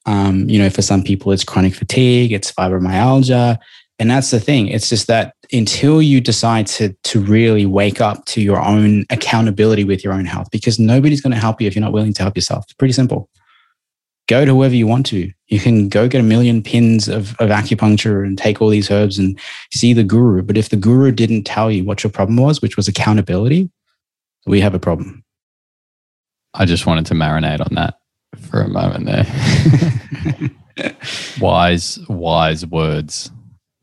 [0.06, 3.58] Um, you know, for some people, it's chronic fatigue, it's fibromyalgia.
[3.98, 4.68] And that's the thing.
[4.68, 9.84] It's just that until you decide to, to really wake up to your own accountability
[9.84, 12.22] with your own health, because nobody's going to help you if you're not willing to
[12.22, 12.64] help yourself.
[12.64, 13.28] It's pretty simple
[14.26, 15.30] go to whoever you want to.
[15.48, 19.18] You can go get a million pins of, of acupuncture and take all these herbs
[19.18, 19.38] and
[19.72, 20.42] see the guru.
[20.42, 23.70] But if the guru didn't tell you what your problem was, which was accountability,
[24.46, 25.22] we have a problem.
[26.54, 27.98] I just wanted to marinate on that
[28.48, 29.26] for a moment there.
[31.40, 33.30] wise, wise words.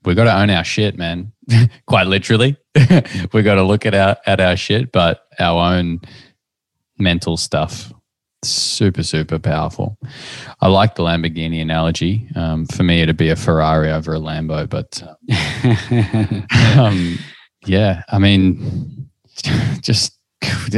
[0.03, 1.31] We got to own our shit, man.
[1.85, 2.57] Quite literally,
[3.33, 6.01] we got to look at our at our shit, but our own
[6.97, 7.91] mental stuff
[8.43, 9.97] super super powerful.
[10.61, 12.27] I like the lamborghini analogy.
[12.35, 17.19] Um, for me it'd be a ferrari over a lambo but uh, um,
[17.65, 19.09] yeah i mean
[19.81, 20.17] just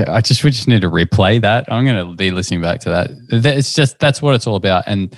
[0.08, 1.72] i just we just need to replay that.
[1.72, 4.84] I'm going to be listening back to that it's just that's what it's all about.
[4.88, 5.16] And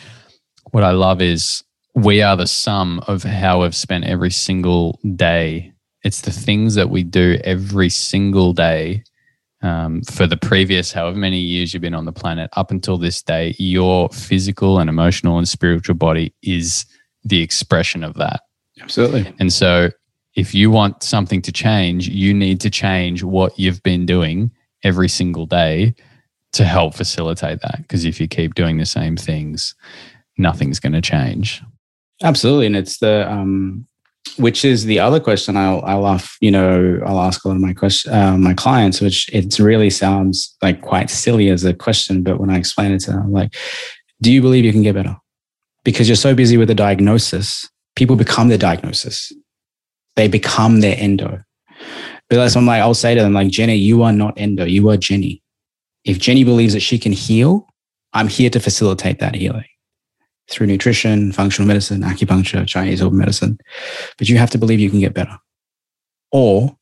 [0.71, 1.63] what i love is
[1.95, 5.73] we are the sum of how we've spent every single day
[6.05, 9.03] it's the things that we do every single day
[9.63, 13.23] um, for the previous however many years you've been on the planet up until this
[13.23, 16.85] day, your physical and emotional and spiritual body is
[17.23, 18.41] the expression of that.
[18.79, 19.33] Absolutely.
[19.39, 19.89] And so,
[20.35, 24.51] if you want something to change, you need to change what you've been doing
[24.83, 25.95] every single day
[26.51, 27.77] to help facilitate that.
[27.79, 29.73] Because if you keep doing the same things,
[30.37, 31.63] nothing's going to change.
[32.25, 33.85] Absolutely, and it's the um,
[34.37, 37.61] which is the other question I'll I'll ask you know I'll ask a lot of
[37.61, 42.23] my question uh, my clients, which it really sounds like quite silly as a question,
[42.23, 43.55] but when I explain it to them, I'm like,
[44.21, 45.15] do you believe you can get better?
[45.83, 49.31] Because you're so busy with the diagnosis, people become their diagnosis.
[50.15, 51.43] They become their endo.
[52.27, 54.89] But that's I'm like, I'll say to them, like, Jenny, you are not endo, you
[54.89, 55.43] are Jenny.
[56.05, 57.67] If Jenny believes that she can heal,
[58.13, 59.65] I'm here to facilitate that healing
[60.49, 63.57] through nutrition, functional medicine, acupuncture, Chinese herbal medicine.
[64.17, 65.37] But you have to believe you can get better.
[66.31, 66.77] Or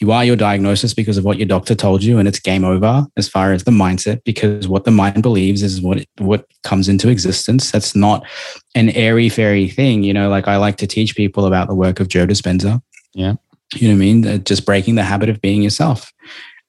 [0.00, 3.06] you are your diagnosis because of what your doctor told you, and it's game over
[3.18, 7.10] as far as the mindset, because what the mind believes is what what comes into
[7.10, 7.70] existence.
[7.70, 8.26] That's not
[8.74, 10.02] an airy fairy thing.
[10.02, 12.80] You know, like I like to teach people about the work of Joe Dispenza.
[13.12, 13.34] Yeah.
[13.74, 14.26] You know what I mean?
[14.26, 16.12] Uh, just breaking the habit of being yourself.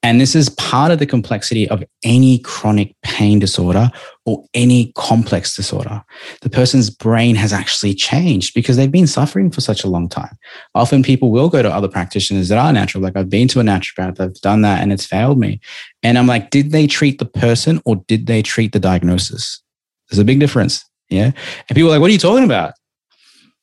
[0.04, 3.88] And this is part of the complexity of any chronic pain disorder
[4.26, 6.02] or any complex disorder.
[6.40, 10.36] The person's brain has actually changed because they've been suffering for such a long time.
[10.74, 13.02] Often people will go to other practitioners that are natural.
[13.02, 15.60] Like I've been to a naturopath, I've done that and it's failed me.
[16.02, 19.62] And I'm like, did they treat the person or did they treat the diagnosis?
[20.10, 20.84] There's a big difference.
[21.10, 21.30] Yeah.
[21.68, 22.74] And people are like, what are you talking about?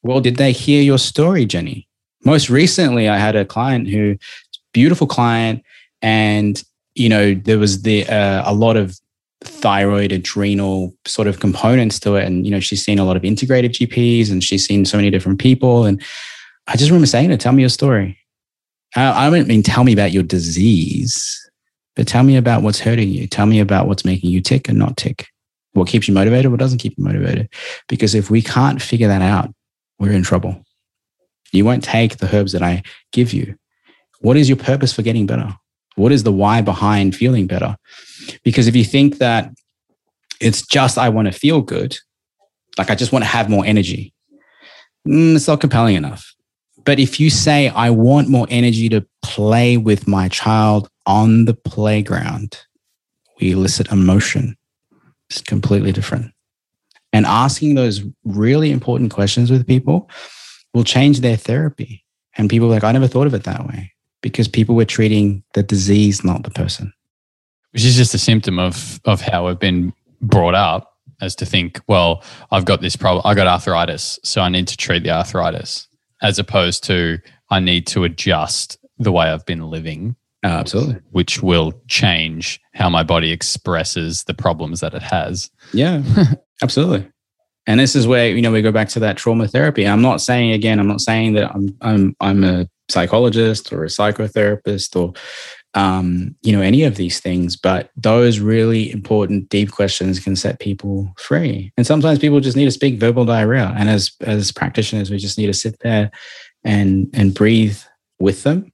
[0.03, 1.87] Well, did they hear your story, Jenny?
[2.23, 4.17] Most recently, I had a client who,
[4.73, 5.63] beautiful client,
[6.01, 6.63] and
[6.95, 8.99] you know there was the uh, a lot of
[9.41, 12.25] thyroid adrenal sort of components to it.
[12.25, 15.09] And you know she's seen a lot of integrated gps and she's seen so many
[15.09, 15.85] different people.
[15.85, 16.01] And
[16.67, 18.17] i just remember saying to her tell me your story.
[18.95, 21.35] I, I don't mean tell me about your disease
[21.95, 23.27] but tell me about what's hurting you.
[23.27, 25.27] Tell me about what's making you tick and not tick.
[25.73, 27.49] What keeps you motivated what doesn't keep you motivated.
[27.87, 29.53] Because if we can't figure that out
[29.99, 30.63] we're in trouble.
[31.51, 33.55] You won't take the herbs that i give you.
[34.19, 35.53] What is your purpose for getting better
[35.99, 37.75] what is the why behind feeling better?
[38.43, 39.51] Because if you think that
[40.39, 41.97] it's just, I want to feel good,
[42.77, 44.13] like I just want to have more energy,
[45.05, 46.33] mm, it's not compelling enough.
[46.85, 51.53] But if you say, I want more energy to play with my child on the
[51.53, 52.57] playground,
[53.39, 54.55] we elicit emotion.
[55.29, 56.31] It's completely different.
[57.11, 60.09] And asking those really important questions with people
[60.73, 62.05] will change their therapy.
[62.37, 63.91] And people are like, I never thought of it that way
[64.21, 66.93] because people were treating the disease, not the person.
[67.71, 71.79] Which is just a symptom of of how we've been brought up as to think,
[71.87, 75.87] well, I've got this problem, I got arthritis, so I need to treat the arthritis,
[76.21, 80.15] as opposed to I need to adjust the way I've been living.
[80.43, 80.97] Oh, absolutely.
[81.11, 85.49] Which will change how my body expresses the problems that it has.
[85.73, 86.01] Yeah,
[86.63, 87.09] absolutely.
[87.67, 89.87] And this is where, you know, we go back to that trauma therapy.
[89.87, 93.87] I'm not saying again, I'm not saying that I'm I'm I'm a psychologist or a
[93.87, 95.13] psychotherapist or
[95.75, 100.59] um, you know any of these things but those really important deep questions can set
[100.59, 101.71] people free.
[101.77, 103.73] And sometimes people just need to speak verbal diarrhea.
[103.77, 106.09] And as as practitioners we just need to sit there
[106.63, 107.77] and and breathe
[108.19, 108.71] with them.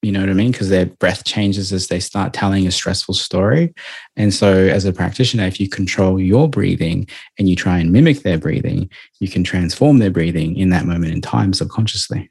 [0.00, 0.52] You know what i mean?
[0.52, 3.74] Because their breath changes as they start telling a stressful story.
[4.16, 7.08] And so as a practitioner if you control your breathing
[7.38, 8.88] and you try and mimic their breathing
[9.20, 12.30] you can transform their breathing in that moment in time subconsciously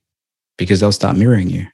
[0.57, 1.67] because they'll start mirroring you.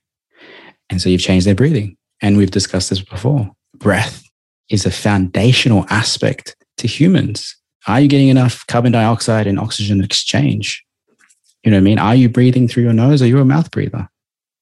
[0.89, 1.97] And so you've changed their breathing.
[2.21, 3.51] And we've discussed this before.
[3.75, 4.23] Breath
[4.69, 7.55] is a foundational aspect to humans.
[7.87, 10.83] Are you getting enough carbon dioxide and oxygen exchange?
[11.63, 11.99] You know what I mean?
[11.99, 13.21] Are you breathing through your nose?
[13.21, 14.09] Are you a mouth breather?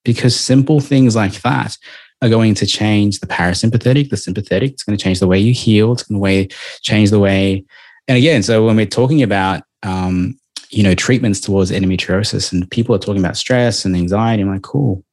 [0.04, 1.78] Because simple things like that
[2.22, 4.72] are going to change the parasympathetic, the sympathetic.
[4.72, 5.94] It's going to change the way you heal.
[5.94, 7.64] It's going to change the way.
[8.08, 10.38] And again, so when we're talking about um,
[10.72, 14.42] you know, treatments towards endometriosis and people are talking about stress and anxiety.
[14.42, 15.04] I'm like, cool.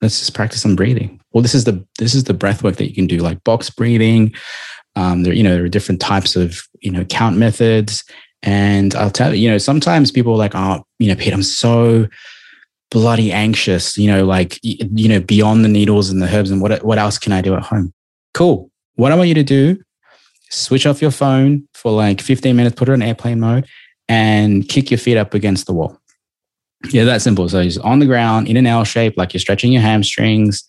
[0.00, 1.20] Let's just practice some breathing.
[1.32, 3.70] Well, this is the this is the breath work that you can do, like box
[3.70, 4.34] breathing.
[4.96, 8.04] Um, there, you know, there are different types of, you know, count methods.
[8.42, 11.42] And I'll tell you, you know, sometimes people are like, oh, you know, Pete, I'm
[11.42, 12.06] so
[12.90, 16.84] bloody anxious, you know, like, you know, beyond the needles and the herbs and what,
[16.84, 17.92] what else can I do at home?
[18.34, 18.70] Cool.
[18.96, 19.82] What I want you to do,
[20.50, 23.66] switch off your phone for like 15 minutes, put it on airplane mode
[24.08, 25.98] and kick your feet up against the wall.
[26.90, 27.48] Yeah, that simple.
[27.48, 30.64] So just on the ground in an L shape, like you're stretching your hamstrings,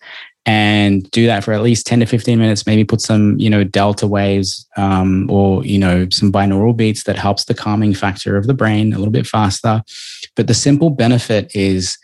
[0.46, 2.66] and do that for at least 10 to 15 minutes.
[2.66, 7.18] Maybe put some, you know, delta waves um, or, you know, some binaural beats that
[7.18, 9.82] helps the calming factor of the brain a little bit faster.
[10.36, 11.98] But the simple benefit is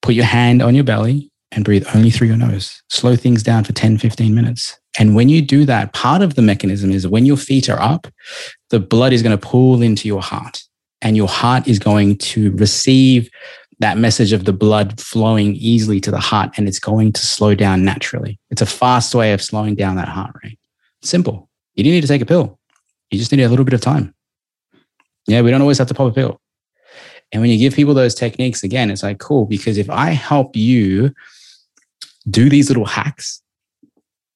[0.00, 2.82] put your hand on your belly and breathe only through your nose.
[2.88, 4.78] Slow things down for 10, 15 minutes.
[4.98, 8.08] And when you do that, part of the mechanism is when your feet are up,
[8.70, 10.62] the blood is going to pool into your heart
[11.00, 13.30] and your heart is going to receive
[13.78, 17.54] that message of the blood flowing easily to the heart and it's going to slow
[17.54, 18.40] down naturally.
[18.50, 20.58] It's a fast way of slowing down that heart rate.
[21.02, 21.48] Simple.
[21.76, 22.58] You don't need to take a pill.
[23.10, 24.14] You just need a little bit of time.
[25.28, 26.40] Yeah, we don't always have to pop a pill.
[27.30, 30.56] And when you give people those techniques, again, it's like, cool, because if I help
[30.56, 31.14] you
[32.28, 33.42] do these little hacks,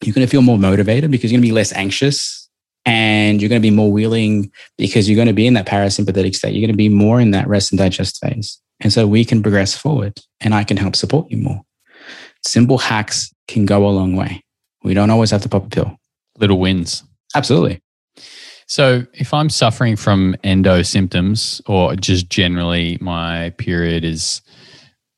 [0.02, 2.48] you're going to feel more motivated because you're going to be less anxious
[2.84, 6.34] and you're going to be more willing because you're going to be in that parasympathetic
[6.34, 6.54] state.
[6.54, 8.58] You're going to be more in that rest and digest phase.
[8.80, 11.62] And so we can progress forward and I can help support you more.
[12.44, 14.42] Simple hacks can go a long way.
[14.82, 15.96] We don't always have to pop a pill.
[16.38, 17.04] Little wins.
[17.34, 17.80] Absolutely.
[18.66, 24.40] So, if I'm suffering from endo symptoms or just generally my period is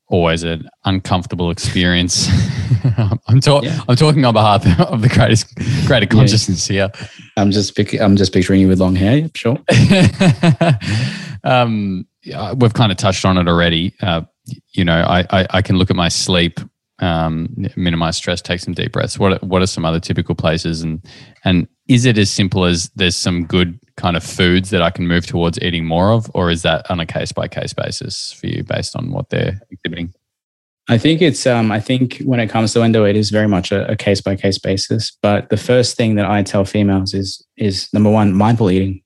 [0.07, 2.27] always an uncomfortable experience,
[3.27, 3.81] I'm, talk- yeah.
[3.87, 5.55] I'm talking on behalf of the greatest
[5.87, 6.89] greater consciousness yeah.
[6.95, 7.07] here.
[7.37, 9.29] I'm just pic- I'm just picturing you with long hair.
[9.35, 9.57] Sure.
[11.43, 12.07] um,
[12.55, 13.93] we've kind of touched on it already.
[14.01, 14.21] Uh,
[14.73, 16.59] you know, I, I, I can look at my sleep
[16.99, 19.19] um, minimize stress, take some deep breaths.
[19.19, 21.05] What what are some other typical places, and
[21.43, 25.07] and is it as simple as there's some good kind of foods that I can
[25.07, 28.45] move towards eating more of, or is that on a case by case basis for
[28.45, 30.13] you based on what they're exhibiting?
[30.87, 33.71] I think it's um, I think when it comes to endo, it is very much
[33.71, 35.17] a case by case basis.
[35.23, 39.01] But the first thing that I tell females is is number one, mindful eating.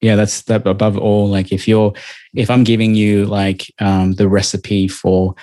[0.00, 1.28] Yeah, that's that above all.
[1.28, 1.92] Like if you're
[2.32, 5.34] if I'm giving you like um, the recipe for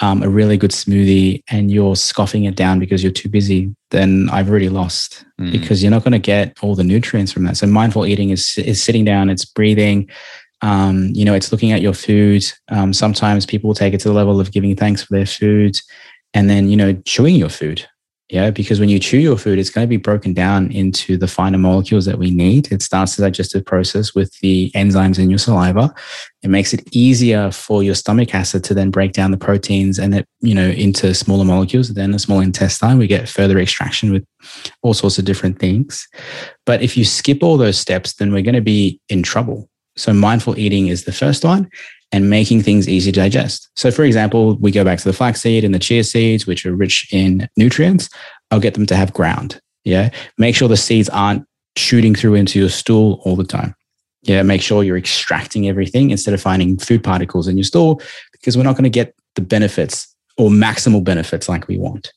[0.00, 4.28] um, a really good smoothie and you're scoffing it down because you're too busy, then
[4.30, 5.52] I've already lost mm.
[5.52, 7.56] because you're not going to get all the nutrients from that.
[7.56, 10.08] So mindful eating is is sitting down, it's breathing.
[10.62, 12.44] Um, you know, it's looking at your food.
[12.70, 15.76] Um, sometimes people take it to the level of giving thanks for their food,
[16.32, 17.86] and then you know, chewing your food.
[18.30, 21.28] Yeah, because when you chew your food, it's going to be broken down into the
[21.28, 22.72] finer molecules that we need.
[22.72, 25.92] It starts the digestive process with the enzymes in your saliva.
[26.42, 30.14] It makes it easier for your stomach acid to then break down the proteins and
[30.14, 31.92] it, you know, into smaller molecules.
[31.92, 34.24] Then the small intestine, we get further extraction with
[34.80, 36.08] all sorts of different things.
[36.64, 39.68] But if you skip all those steps, then we're going to be in trouble.
[39.96, 41.68] So mindful eating is the first one
[42.14, 43.68] and making things easy to digest.
[43.74, 46.72] So, for example, we go back to the flaxseed and the chia seeds, which are
[46.72, 48.08] rich in nutrients.
[48.52, 49.60] I'll get them to have ground.
[49.82, 50.10] Yeah.
[50.38, 51.44] Make sure the seeds aren't
[51.76, 53.74] shooting through into your stool all the time.
[54.22, 54.44] Yeah.
[54.44, 58.00] Make sure you're extracting everything instead of finding food particles in your stool
[58.30, 62.12] because we're not going to get the benefits or maximal benefits like we want.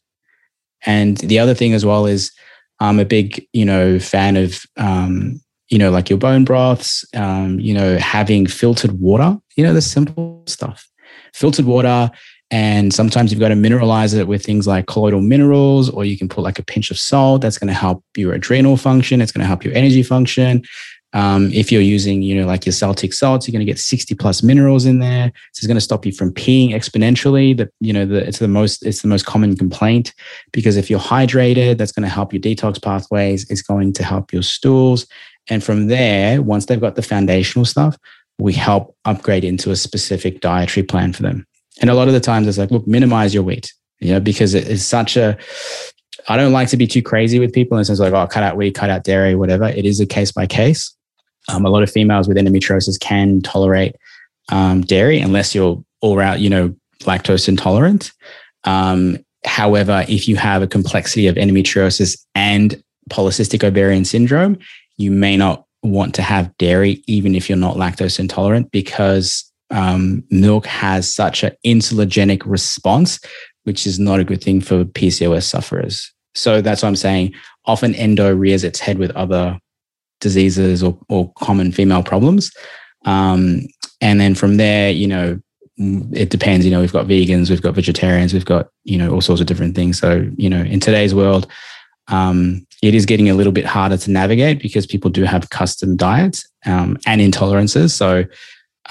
[0.85, 2.31] And the other thing as well is
[2.79, 7.59] I'm a big, you know, fan of um, you know, like your bone broths, um,
[7.59, 10.88] you know, having filtered water, you know, the simple stuff.
[11.34, 12.09] Filtered water,
[12.49, 16.30] and sometimes you've got to mineralize it with things like colloidal minerals, or you can
[16.30, 17.41] put like a pinch of salt.
[17.41, 19.22] That's going to help your adrenal function.
[19.22, 20.63] It's going to help your energy function.
[21.13, 24.13] Um, if you're using, you know, like your Celtic salts, you're going to get 60
[24.15, 25.32] plus minerals in there.
[25.53, 27.57] This is going to stop you from peeing exponentially.
[27.57, 30.13] That you know, the, it's the most it's the most common complaint
[30.51, 33.49] because if you're hydrated, that's going to help your detox pathways.
[33.49, 35.05] It's going to help your stools,
[35.49, 37.97] and from there, once they've got the foundational stuff,
[38.39, 41.45] we help upgrade into a specific dietary plan for them.
[41.81, 44.53] And a lot of the times it's like, look, minimize your weight, you know, because
[44.53, 45.37] it is such a,
[46.27, 48.43] I don't like to be too crazy with people in the sense like, oh, cut
[48.43, 49.65] out wheat, cut out dairy, whatever.
[49.65, 50.93] It is a case by case.
[51.49, 53.95] Um, a lot of females with endometriosis can tolerate
[54.51, 58.11] um, dairy unless you're all out, you know, lactose intolerant.
[58.65, 64.57] Um, however, if you have a complexity of endometriosis and polycystic ovarian syndrome,
[64.97, 70.23] you may not want to have dairy, even if you're not lactose intolerant, because um,
[70.29, 73.19] milk has such an insulinogenic response,
[73.63, 76.11] which is not a good thing for PCOS sufferers.
[76.35, 77.33] So that's what I'm saying.
[77.65, 79.59] Often endo rears its head with other
[80.19, 82.51] diseases or, or common female problems.
[83.05, 83.61] Um,
[84.01, 85.39] and then from there, you know,
[85.77, 86.65] it depends.
[86.65, 89.47] You know, we've got vegans, we've got vegetarians, we've got, you know, all sorts of
[89.47, 89.99] different things.
[89.99, 91.47] So, you know, in today's world,
[92.07, 95.95] um, it is getting a little bit harder to navigate because people do have custom
[95.95, 97.91] diets um, and intolerances.
[97.91, 98.25] So,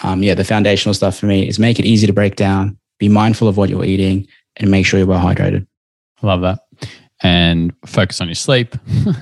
[0.03, 3.09] um, yeah, the foundational stuff for me is make it easy to break down, be
[3.09, 4.27] mindful of what you're eating,
[4.57, 5.67] and make sure you're well hydrated.
[6.23, 6.61] Love that.
[7.23, 8.75] And focus on your sleep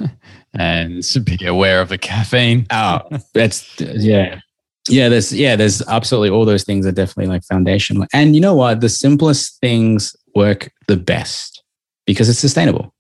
[0.55, 2.67] and be aware of the caffeine.
[2.73, 3.01] Oh,
[3.35, 4.41] that's, yeah.
[4.87, 8.07] Yeah, there's yeah, there's absolutely all those things are definitely like foundational.
[8.13, 8.83] And you know what?
[8.83, 11.63] The simplest things work the best
[12.07, 12.94] because it's sustainable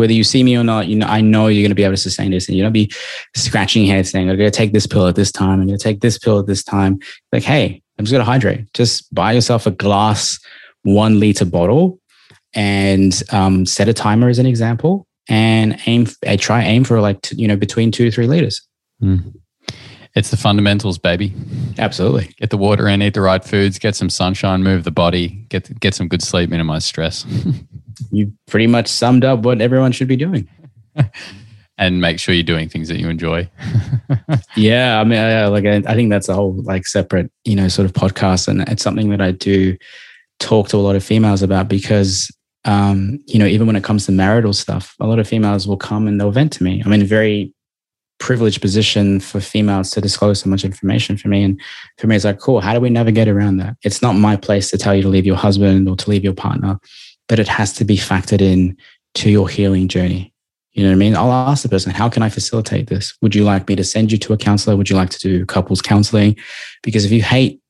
[0.00, 1.94] whether you see me or not, you know, I know you're going to be able
[1.94, 2.90] to sustain this and you don't be
[3.36, 5.60] scratching your head saying, I'm going to take this pill at this time.
[5.60, 6.98] I'm going to take this pill at this time.
[7.32, 8.72] Like, hey, I'm just going to hydrate.
[8.74, 10.40] Just buy yourself a glass,
[10.82, 12.00] one liter bottle
[12.54, 17.30] and um, set a timer as an example and aim, I try aim for like,
[17.32, 18.66] you know, between two to three liters.
[19.02, 19.34] Mm.
[20.16, 21.32] It's the fundamentals, baby.
[21.78, 22.34] Absolutely.
[22.38, 25.78] Get the water in, eat the right foods, get some sunshine, move the body, get
[25.78, 27.24] get some good sleep, minimize stress.
[28.10, 30.48] you pretty much summed up what everyone should be doing.
[31.78, 33.48] and make sure you're doing things that you enjoy.
[34.56, 37.68] yeah, I mean, I, like I, I think that's a whole like separate, you know,
[37.68, 39.76] sort of podcast, and it's something that I do
[40.38, 42.30] talk to a lot of females about because
[42.64, 45.78] um, you know, even when it comes to marital stuff, a lot of females will
[45.78, 46.82] come and they'll vent to me.
[46.84, 47.54] I'm in a very
[48.18, 51.42] privileged position for females to disclose so much information for me.
[51.42, 51.60] And
[51.96, 53.76] for me, it's like, cool, how do we navigate around that?
[53.82, 56.34] It's not my place to tell you to leave your husband or to leave your
[56.34, 56.78] partner,
[57.30, 58.76] but it has to be factored in
[59.14, 60.34] to your healing journey.
[60.72, 61.14] You know what I mean?
[61.14, 63.16] I'll ask the person, how can I facilitate this?
[63.22, 64.76] Would you like me to send you to a counselor?
[64.76, 66.34] Would you like to do couples counseling?
[66.82, 67.60] Because if you hate,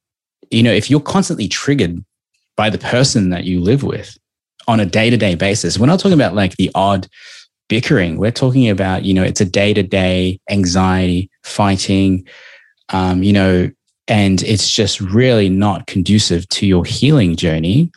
[0.50, 2.02] you know, if you're constantly triggered
[2.56, 4.16] by the person that you live with
[4.66, 7.06] on a day to day basis, we're not talking about like the odd
[7.68, 8.16] bickering.
[8.16, 12.26] We're talking about, you know, it's a day to day anxiety, fighting,
[12.88, 13.70] um, you know,
[14.08, 17.90] and it's just really not conducive to your healing journey.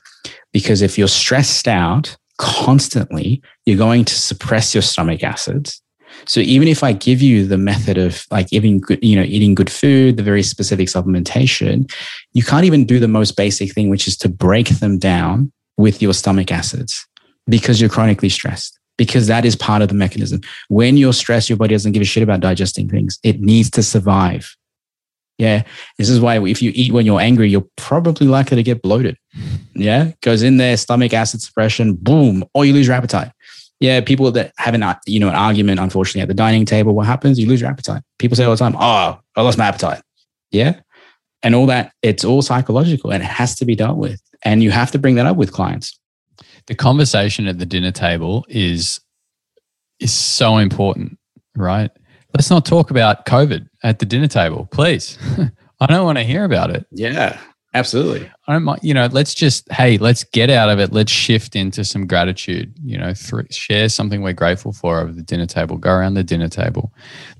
[0.51, 5.81] Because if you're stressed out, constantly, you're going to suppress your stomach acids.
[6.25, 9.55] So even if I give you the method of like eating good, you know, eating
[9.55, 11.91] good food, the very specific supplementation,
[12.33, 16.01] you can't even do the most basic thing, which is to break them down with
[16.01, 17.05] your stomach acids
[17.47, 18.79] because you're chronically stressed.
[18.95, 20.41] Because that is part of the mechanism.
[20.69, 23.17] When you're stressed, your body doesn't give a shit about digesting things.
[23.23, 24.55] It needs to survive.
[25.43, 25.63] Yeah.
[25.97, 29.17] This is why if you eat when you're angry, you're probably likely to get bloated.
[29.75, 30.11] Yeah.
[30.21, 33.33] Goes in there, stomach acid suppression, boom, or you lose your appetite.
[33.81, 33.99] Yeah.
[33.99, 37.37] People that have an, you know, an argument, unfortunately, at the dining table, what happens?
[37.37, 38.03] You lose your appetite.
[38.19, 40.01] People say all the time, oh, I lost my appetite.
[40.49, 40.79] Yeah.
[41.41, 44.21] And all that, it's all psychological and it has to be dealt with.
[44.43, 45.99] And you have to bring that up with clients.
[46.67, 49.01] The conversation at the dinner table is
[49.99, 51.17] is so important,
[51.55, 51.91] right?
[52.33, 55.17] Let's not talk about COVID at the dinner table, please.
[55.79, 56.85] I don't want to hear about it.
[56.91, 57.39] Yeah,
[57.73, 58.29] absolutely.
[58.47, 60.93] I don't mind, you know, let's just, hey, let's get out of it.
[60.93, 65.23] Let's shift into some gratitude, you know, th- share something we're grateful for over the
[65.23, 66.93] dinner table, go around the dinner table,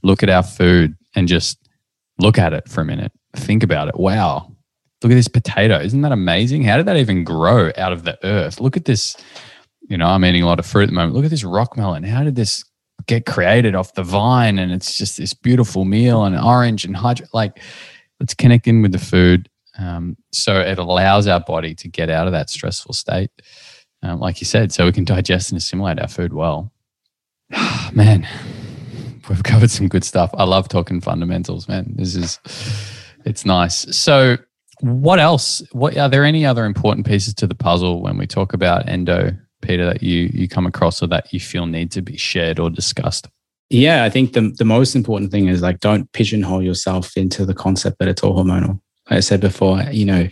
[0.04, 1.58] look at our food and just
[2.20, 3.12] look at it for a minute.
[3.36, 4.00] Think about it.
[4.00, 4.56] Wow.
[5.02, 5.80] Look at this potato.
[5.80, 6.64] Isn't that amazing?
[6.64, 8.60] How did that even grow out of the earth?
[8.60, 9.16] Look at this.
[9.90, 11.14] You know, I'm eating a lot of fruit at the moment.
[11.14, 12.04] Look at this rock melon.
[12.04, 12.64] How did this
[13.08, 17.28] get created off the vine and it's just this beautiful meal and orange and hydro
[17.34, 17.60] like
[18.20, 19.50] let's connect in with the food
[19.80, 23.32] um, so it allows our body to get out of that stressful state
[24.02, 26.72] um, like you said so we can digest and assimilate our food well.
[27.94, 28.28] Man
[29.30, 30.32] we've covered some good stuff.
[30.38, 31.94] I love talking fundamentals man.
[31.96, 32.40] This is
[33.26, 33.96] it's nice.
[33.96, 34.38] So
[34.82, 38.54] what else what are there any other important pieces to the puzzle when we talk
[38.54, 39.32] about endo
[39.64, 42.70] Peter, that you you come across or that you feel need to be shared or
[42.70, 43.28] discussed?
[43.70, 47.56] Yeah, I think the the most important thing is like don't pigeonhole yourself into the
[47.56, 48.80] concept that it's all hormonal.
[49.10, 50.28] Like I said before, you know,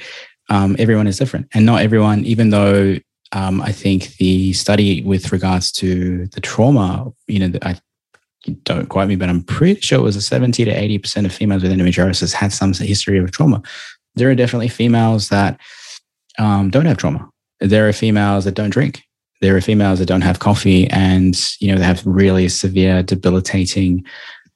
[0.50, 2.24] um, everyone is different, and not everyone.
[2.26, 2.98] Even though
[3.32, 7.80] um, I think the study with regards to the trauma, you know, I
[8.64, 11.34] don't quote me, but I'm pretty sure it was a 70 to 80 percent of
[11.34, 13.62] females with endometriosis had some history of trauma.
[14.16, 15.60] There are definitely females that
[16.38, 17.30] um, don't have trauma.
[17.60, 19.04] There are females that don't drink
[19.42, 24.06] there are females that don't have coffee and you know they have really severe debilitating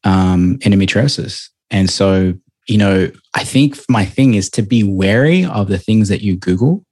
[0.03, 1.49] um, endometriosis.
[1.71, 2.33] And so
[2.67, 6.35] you know i think my thing is to be wary of the things that you
[6.35, 6.83] google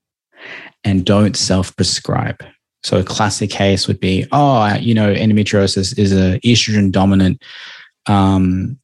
[0.84, 2.44] and don't self-prescribe.
[2.84, 7.42] So a classic case would be oh you know endometriosis is a estrogen dominant
[8.06, 8.78] um,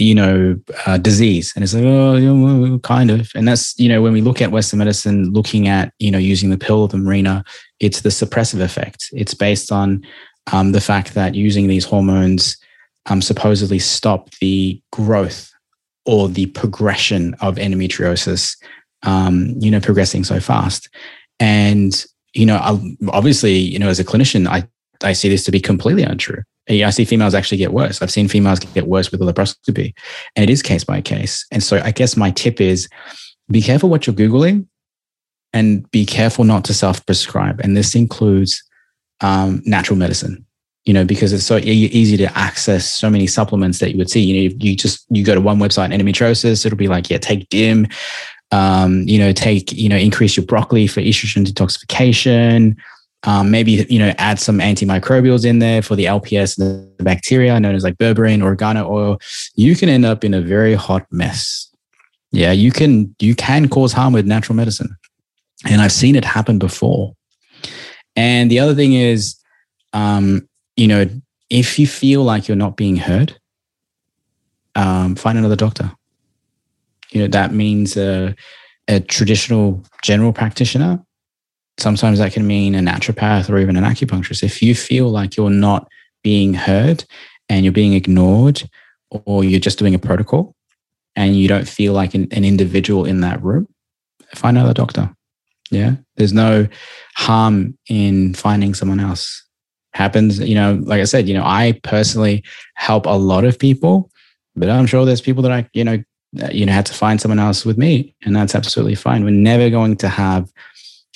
[0.00, 1.52] you know, uh, disease.
[1.54, 3.30] And it's like, oh, kind of.
[3.34, 6.50] And that's, you know, when we look at Western medicine, looking at, you know, using
[6.50, 7.44] the pill the Mirena,
[7.78, 9.08] it's the suppressive effect.
[9.12, 10.02] It's based on
[10.52, 12.56] um, the fact that using these hormones
[13.06, 15.52] um, supposedly stop the growth
[16.06, 18.56] or the progression of endometriosis,
[19.02, 20.88] um, you know, progressing so fast.
[21.38, 22.04] And,
[22.34, 22.58] you know,
[23.08, 24.66] obviously, you know, as a clinician, I,
[25.02, 26.42] I see this to be completely untrue.
[26.68, 28.00] I see females actually get worse.
[28.00, 29.92] I've seen females get worse with a laparoscopy,
[30.36, 31.44] and it is case by case.
[31.50, 32.88] And so, I guess my tip is
[33.50, 34.66] be careful what you're Googling
[35.52, 37.60] and be careful not to self prescribe.
[37.60, 38.62] And this includes
[39.20, 40.44] um, natural medicine,
[40.84, 44.10] you know, because it's so e- easy to access so many supplements that you would
[44.10, 44.20] see.
[44.20, 47.48] You know, you just, you go to one website, endometriosis, it'll be like, yeah, take
[47.48, 47.88] DIM,
[48.52, 52.76] um, you know, take, you know, increase your broccoli for estrogen detoxification.
[53.24, 57.60] Um, maybe you know add some antimicrobials in there for the LPS and the bacteria
[57.60, 59.18] known as like berberine or oregano oil.
[59.54, 61.70] You can end up in a very hot mess.
[62.32, 64.96] Yeah, you can you can cause harm with natural medicine,
[65.68, 67.14] and I've seen it happen before.
[68.16, 69.36] And the other thing is,
[69.92, 71.06] um, you know,
[71.50, 73.38] if you feel like you're not being heard,
[74.76, 75.92] um, find another doctor.
[77.10, 78.34] You know, that means a,
[78.88, 81.04] a traditional general practitioner.
[81.80, 84.42] Sometimes that can mean a naturopath or even an acupuncturist.
[84.42, 85.88] If you feel like you're not
[86.22, 87.04] being heard
[87.48, 88.68] and you're being ignored
[89.10, 90.54] or you're just doing a protocol
[91.16, 93.66] and you don't feel like an, an individual in that room,
[94.34, 95.10] find another doctor.
[95.70, 95.96] Yeah.
[96.16, 96.68] There's no
[97.16, 99.44] harm in finding someone else.
[99.92, 102.44] Happens, you know, like I said, you know, I personally
[102.74, 104.10] help a lot of people,
[104.54, 105.98] but I'm sure there's people that I, you know,
[106.52, 108.14] you know, had to find someone else with me.
[108.22, 109.24] And that's absolutely fine.
[109.24, 110.48] We're never going to have,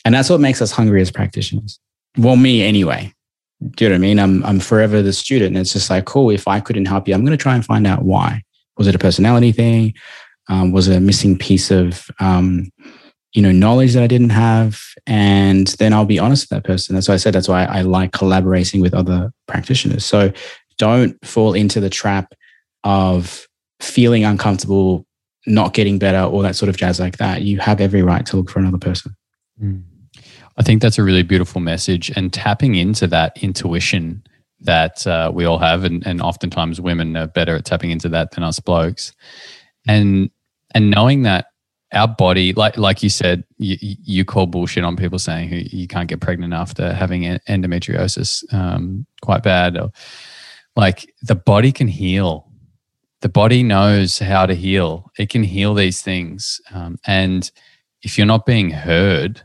[0.05, 1.79] and that's what makes us hungry as practitioners.
[2.19, 3.13] Well, me anyway.
[3.61, 4.19] Do you know what I mean?
[4.19, 5.57] I'm I'm forever the student.
[5.57, 7.65] And it's just like, cool, if I couldn't help you, I'm going to try and
[7.65, 8.43] find out why.
[8.77, 9.95] Was it a personality thing?
[10.49, 12.71] Um, was it a missing piece of um,
[13.33, 14.81] you know knowledge that I didn't have?
[15.07, 16.95] And then I'll be honest with that person.
[16.95, 20.05] That's why I said that's why I like collaborating with other practitioners.
[20.05, 20.33] So
[20.77, 22.35] don't fall into the trap
[22.83, 23.47] of
[23.81, 25.07] feeling uncomfortable,
[25.47, 27.43] not getting better, all that sort of jazz like that.
[27.43, 29.17] You have every right to look for another person.
[29.63, 29.85] Mm.
[30.57, 34.23] I think that's a really beautiful message and tapping into that intuition
[34.61, 38.33] that uh, we all have, and, and oftentimes women are better at tapping into that
[38.33, 39.13] than us blokes,
[39.87, 40.31] and
[40.75, 41.47] and knowing that
[41.93, 46.09] our body, like like you said, you, you call bullshit on people saying you can't
[46.09, 49.77] get pregnant after having endometriosis um, quite bad.
[49.77, 49.91] Or,
[50.77, 52.51] like the body can heal.
[53.21, 55.11] The body knows how to heal.
[55.19, 57.51] It can heal these things, um, and
[58.03, 59.43] if you're not being heard,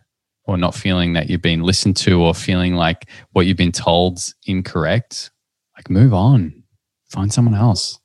[0.50, 4.34] or not feeling that you've been listened to or feeling like what you've been told's
[4.48, 5.30] incorrect,
[5.78, 6.64] like move on,
[7.12, 8.00] find someone else.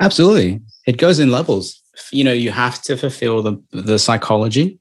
[0.00, 0.60] Absolutely.
[0.88, 1.80] It goes in levels.
[2.10, 4.80] You know, you have to fulfill the, the psychology,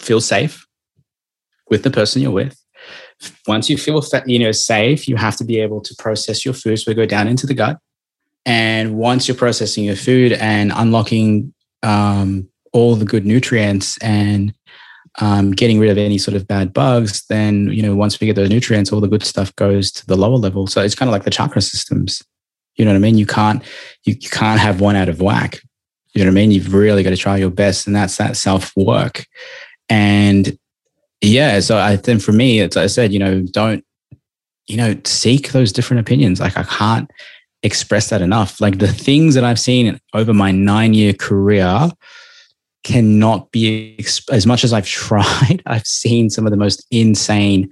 [0.00, 0.66] feel safe
[1.68, 2.58] with the person you're with.
[3.46, 6.78] Once you feel you know safe, you have to be able to process your food.
[6.78, 7.78] So we go down into the gut.
[8.46, 14.54] And once you're processing your food and unlocking um, all the good nutrients and
[15.20, 18.36] um, getting rid of any sort of bad bugs, then you know once we get
[18.36, 20.66] those nutrients, all the good stuff goes to the lower level.
[20.66, 22.22] So it's kind of like the chakra systems.
[22.76, 23.18] You know what I mean?
[23.18, 23.62] You can't
[24.04, 25.60] you, you can't have one out of whack.
[26.14, 26.50] You know what I mean?
[26.50, 29.26] You've really got to try your best, and that's that self work.
[29.88, 30.58] And
[31.20, 33.84] yeah, so I think for me, it's like I said, you know, don't
[34.66, 36.40] you know seek those different opinions.
[36.40, 37.10] Like I can't
[37.62, 38.60] express that enough.
[38.60, 41.90] Like the things that I've seen over my nine year career
[42.84, 43.98] cannot be
[44.30, 45.62] as much as I've tried.
[45.66, 47.68] I've seen some of the most insane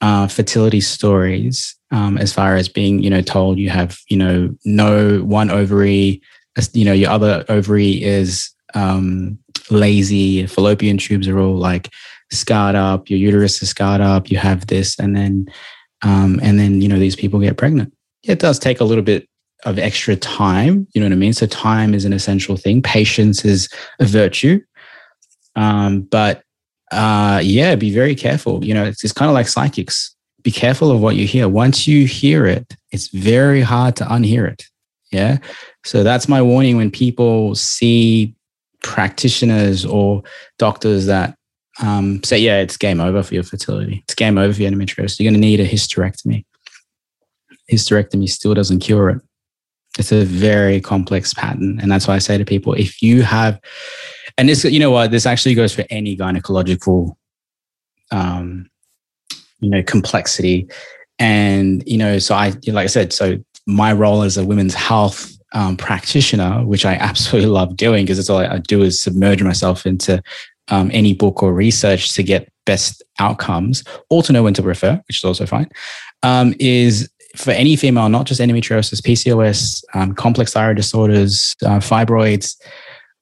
[0.00, 4.54] uh, fertility stories um, as far as being, you know, told you have, you know,
[4.64, 6.20] no one ovary,
[6.72, 9.38] you know, your other ovary is um,
[9.70, 10.46] lazy.
[10.46, 11.90] Fallopian tubes are all like
[12.32, 13.08] scarred up.
[13.08, 14.30] Your uterus is scarred up.
[14.30, 15.46] You have this, and then,
[16.02, 17.94] um, and then, you know, these people get pregnant.
[18.24, 19.28] It does take a little bit
[19.64, 20.86] of extra time.
[20.92, 21.32] You know what I mean?
[21.32, 22.82] So time is an essential thing.
[22.82, 23.68] Patience is
[23.98, 24.60] a virtue.
[25.56, 26.42] Um, but
[26.92, 28.64] uh, yeah, be very careful.
[28.64, 30.14] You know, it's, it's kind of like psychics.
[30.42, 31.48] Be careful of what you hear.
[31.48, 34.64] Once you hear it, it's very hard to unhear it.
[35.10, 35.38] Yeah.
[35.84, 38.34] So that's my warning when people see
[38.82, 40.22] practitioners or
[40.58, 41.36] doctors that
[41.80, 44.02] um, say, yeah, it's game over for your fertility.
[44.04, 45.18] It's game over for your endometriosis.
[45.18, 46.44] You're going to need a hysterectomy.
[47.72, 49.22] Hysterectomy still doesn't cure it.
[49.98, 51.78] It's a very complex pattern.
[51.80, 53.60] And that's why I say to people, if you have,
[54.36, 57.16] and this, you know what, this actually goes for any gynecological,
[58.10, 58.68] um,
[59.60, 60.68] you know, complexity.
[61.18, 65.30] And, you know, so I, like I said, so my role as a women's health
[65.52, 69.86] um, practitioner, which I absolutely love doing because it's all I do is submerge myself
[69.86, 70.22] into
[70.68, 75.00] um, any book or research to get best outcomes or to know when to refer,
[75.08, 75.68] which is also fine,
[76.22, 82.56] um, is for any female, not just endometriosis, PCOS, um, complex thyroid disorders, uh, fibroids,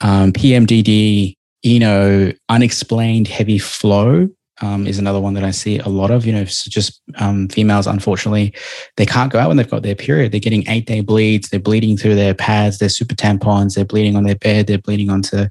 [0.01, 4.29] um, PMDD, you know, unexplained heavy flow
[4.61, 6.25] um, is another one that I see a lot of.
[6.25, 8.55] You know, just um, females, unfortunately,
[8.97, 10.33] they can't go out when they've got their period.
[10.33, 11.49] They're getting eight day bleeds.
[11.49, 13.75] They're bleeding through their pads, their super tampons.
[13.75, 14.67] They're bleeding on their bed.
[14.67, 15.47] They're bleeding onto,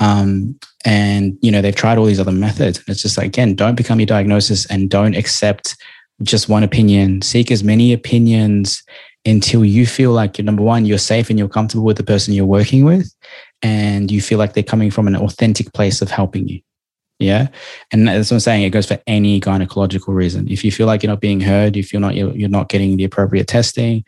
[0.00, 2.78] um, and you know, they've tried all these other methods.
[2.78, 5.76] And it's just like again, don't become your diagnosis and don't accept
[6.22, 7.22] just one opinion.
[7.22, 8.82] Seek as many opinions
[9.26, 12.34] until you feel like you're number one, you're safe and you're comfortable with the person
[12.34, 13.12] you're working with,
[13.62, 16.60] and you feel like they're coming from an authentic place of helping you.
[17.18, 17.48] Yeah.
[17.92, 18.64] And that's what I'm saying.
[18.64, 20.48] It goes for any gynecological reason.
[20.50, 22.68] If you feel like you're not being heard, if you feel not you're, you're not
[22.68, 24.04] getting the appropriate testing,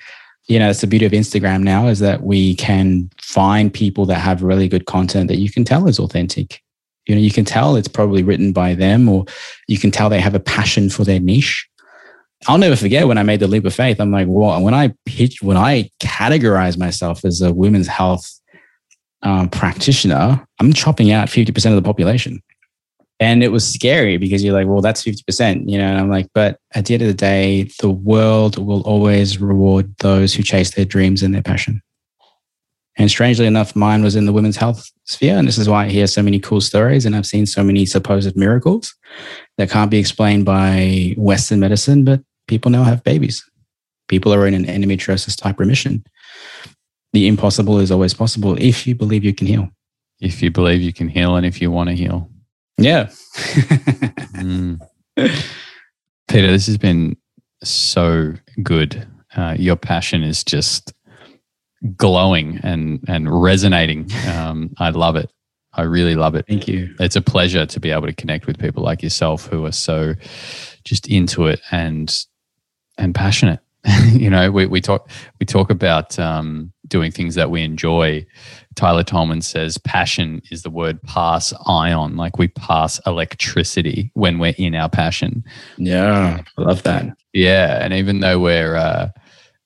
[0.49, 4.20] you know, it's the beauty of Instagram now is that we can find people that
[4.20, 6.62] have really good content that you can tell is authentic.
[7.07, 9.24] You know, you can tell it's probably written by them, or
[9.69, 11.69] you can tell they have a passion for their niche
[12.47, 14.01] I'll never forget when I made the leap of faith.
[14.01, 18.31] I'm like, well, when I pitch, when I categorize myself as a women's health
[19.23, 22.43] um, practitioner, I'm chopping out 50% of the population.
[23.19, 25.87] And it was scary because you're like, well, that's 50%, you know?
[25.87, 29.95] And I'm like, but at the end of the day, the world will always reward
[29.99, 31.81] those who chase their dreams and their passion.
[32.99, 35.37] And strangely enough, mine was in the women's health sphere.
[35.37, 37.87] And this is why I hear so many cool stories and I've seen so many
[37.87, 38.95] supposed miracles
[39.59, 43.45] that can't be explained by Western medicine, but people now have babies.
[44.09, 46.05] People are in an endometriosis type remission.
[47.12, 49.69] The impossible is always possible if you believe you can heal.
[50.20, 52.31] If you believe you can heal and if you want to heal.
[52.78, 53.07] Yeah.
[54.37, 54.81] mm.
[56.28, 57.16] Peter, this has been
[57.62, 59.07] so good.
[59.35, 60.93] Uh, your passion is just
[61.97, 64.11] glowing and and resonating.
[64.28, 65.31] Um, I love it.
[65.77, 66.47] I really love it.
[66.47, 66.94] Thank you.
[66.98, 70.15] It's a pleasure to be able to connect with people like yourself who are so
[70.85, 72.27] just into it and
[72.98, 73.61] and passionate.
[74.12, 75.09] you know, we, we talk
[75.39, 78.27] we talk about um, doing things that we enjoy.
[78.74, 84.55] Tyler Tolman says passion is the word pass ion, like we pass electricity when we're
[84.59, 85.44] in our passion.
[85.77, 87.16] Yeah, I love that.
[87.32, 89.11] Yeah, and even though we're uh,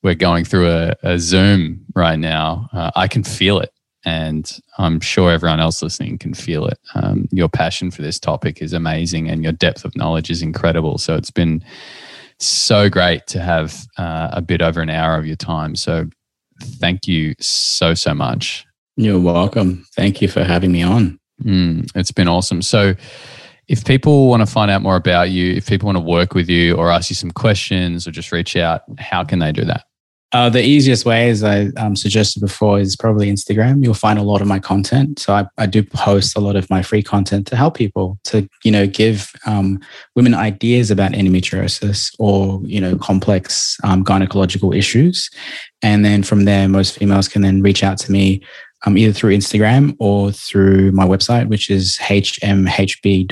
[0.03, 3.73] we're going through a, a Zoom right now, uh, I can feel it,
[4.05, 6.79] and I'm sure everyone else listening can feel it.
[6.95, 10.99] Um, your passion for this topic is amazing, and your depth of knowledge is incredible.
[10.99, 11.65] So it's been
[12.39, 15.77] so great to have uh, a bit over an hour of your time.
[15.77, 16.07] So
[16.61, 18.67] thank you so, so much.
[18.97, 19.87] You're welcome.
[19.95, 21.19] Thank you for having me on.
[21.43, 22.63] Mm, it's been awesome.
[22.63, 22.95] So,
[23.67, 26.49] if people want to find out more about you, if people want to work with
[26.49, 29.85] you or ask you some questions or just reach out, how can they do that?
[30.33, 33.83] Uh, the easiest way, as I um, suggested before, is probably Instagram.
[33.83, 35.19] You'll find a lot of my content.
[35.19, 38.49] So I, I do post a lot of my free content to help people to,
[38.63, 39.81] you know, give um,
[40.15, 45.29] women ideas about endometriosis or, you know, complex um, gynecological issues.
[45.83, 48.41] And then from there, most females can then reach out to me
[48.87, 53.25] um, either through Instagram or through my website, which is hmhb.com.au.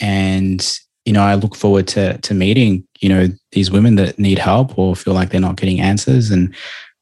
[0.00, 0.78] And
[1.08, 4.78] you know, I look forward to to meeting, you know, these women that need help
[4.78, 6.30] or feel like they're not getting answers.
[6.30, 6.54] And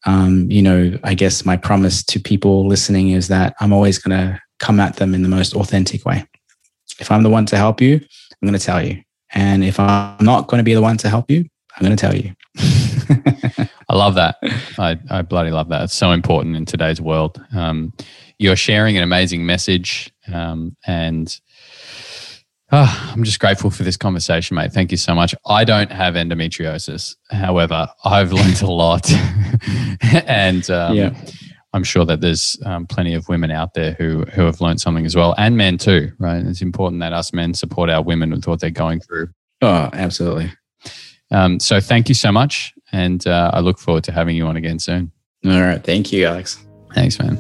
[0.05, 4.17] um, you know, I guess my promise to people listening is that I'm always going
[4.17, 6.25] to come at them in the most authentic way.
[6.99, 9.03] If I'm the one to help you, I'm going to tell you.
[9.33, 11.45] And if I'm not going to be the one to help you,
[11.77, 12.33] I'm going to tell you.
[13.89, 14.37] I love that.
[14.79, 15.83] I, I bloody love that.
[15.83, 17.45] It's so important in today's world.
[17.55, 17.93] Um,
[18.39, 21.39] you're sharing an amazing message, um, and
[22.73, 24.73] Oh, I'm just grateful for this conversation, mate.
[24.73, 25.35] Thank you so much.
[25.47, 27.15] I don't have endometriosis.
[27.31, 29.11] However, I've learned a lot.
[30.27, 31.15] and um, yeah.
[31.73, 35.07] I'm sure that there's um, plenty of women out there who, who have learned something
[35.07, 36.45] as well, and men too, right?
[36.45, 39.29] It's important that us men support our women with what they're going through.
[39.63, 40.53] Oh, absolutely.
[41.31, 42.73] Um, so thank you so much.
[42.93, 45.13] And uh, I look forward to having you on again soon.
[45.45, 45.83] All right.
[45.83, 46.65] Thank you, Alex.
[46.95, 47.39] Thanks, man.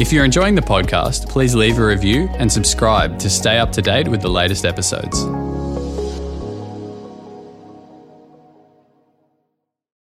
[0.00, 3.82] If you're enjoying the podcast, please leave a review and subscribe to stay up to
[3.82, 5.49] date with the latest episodes.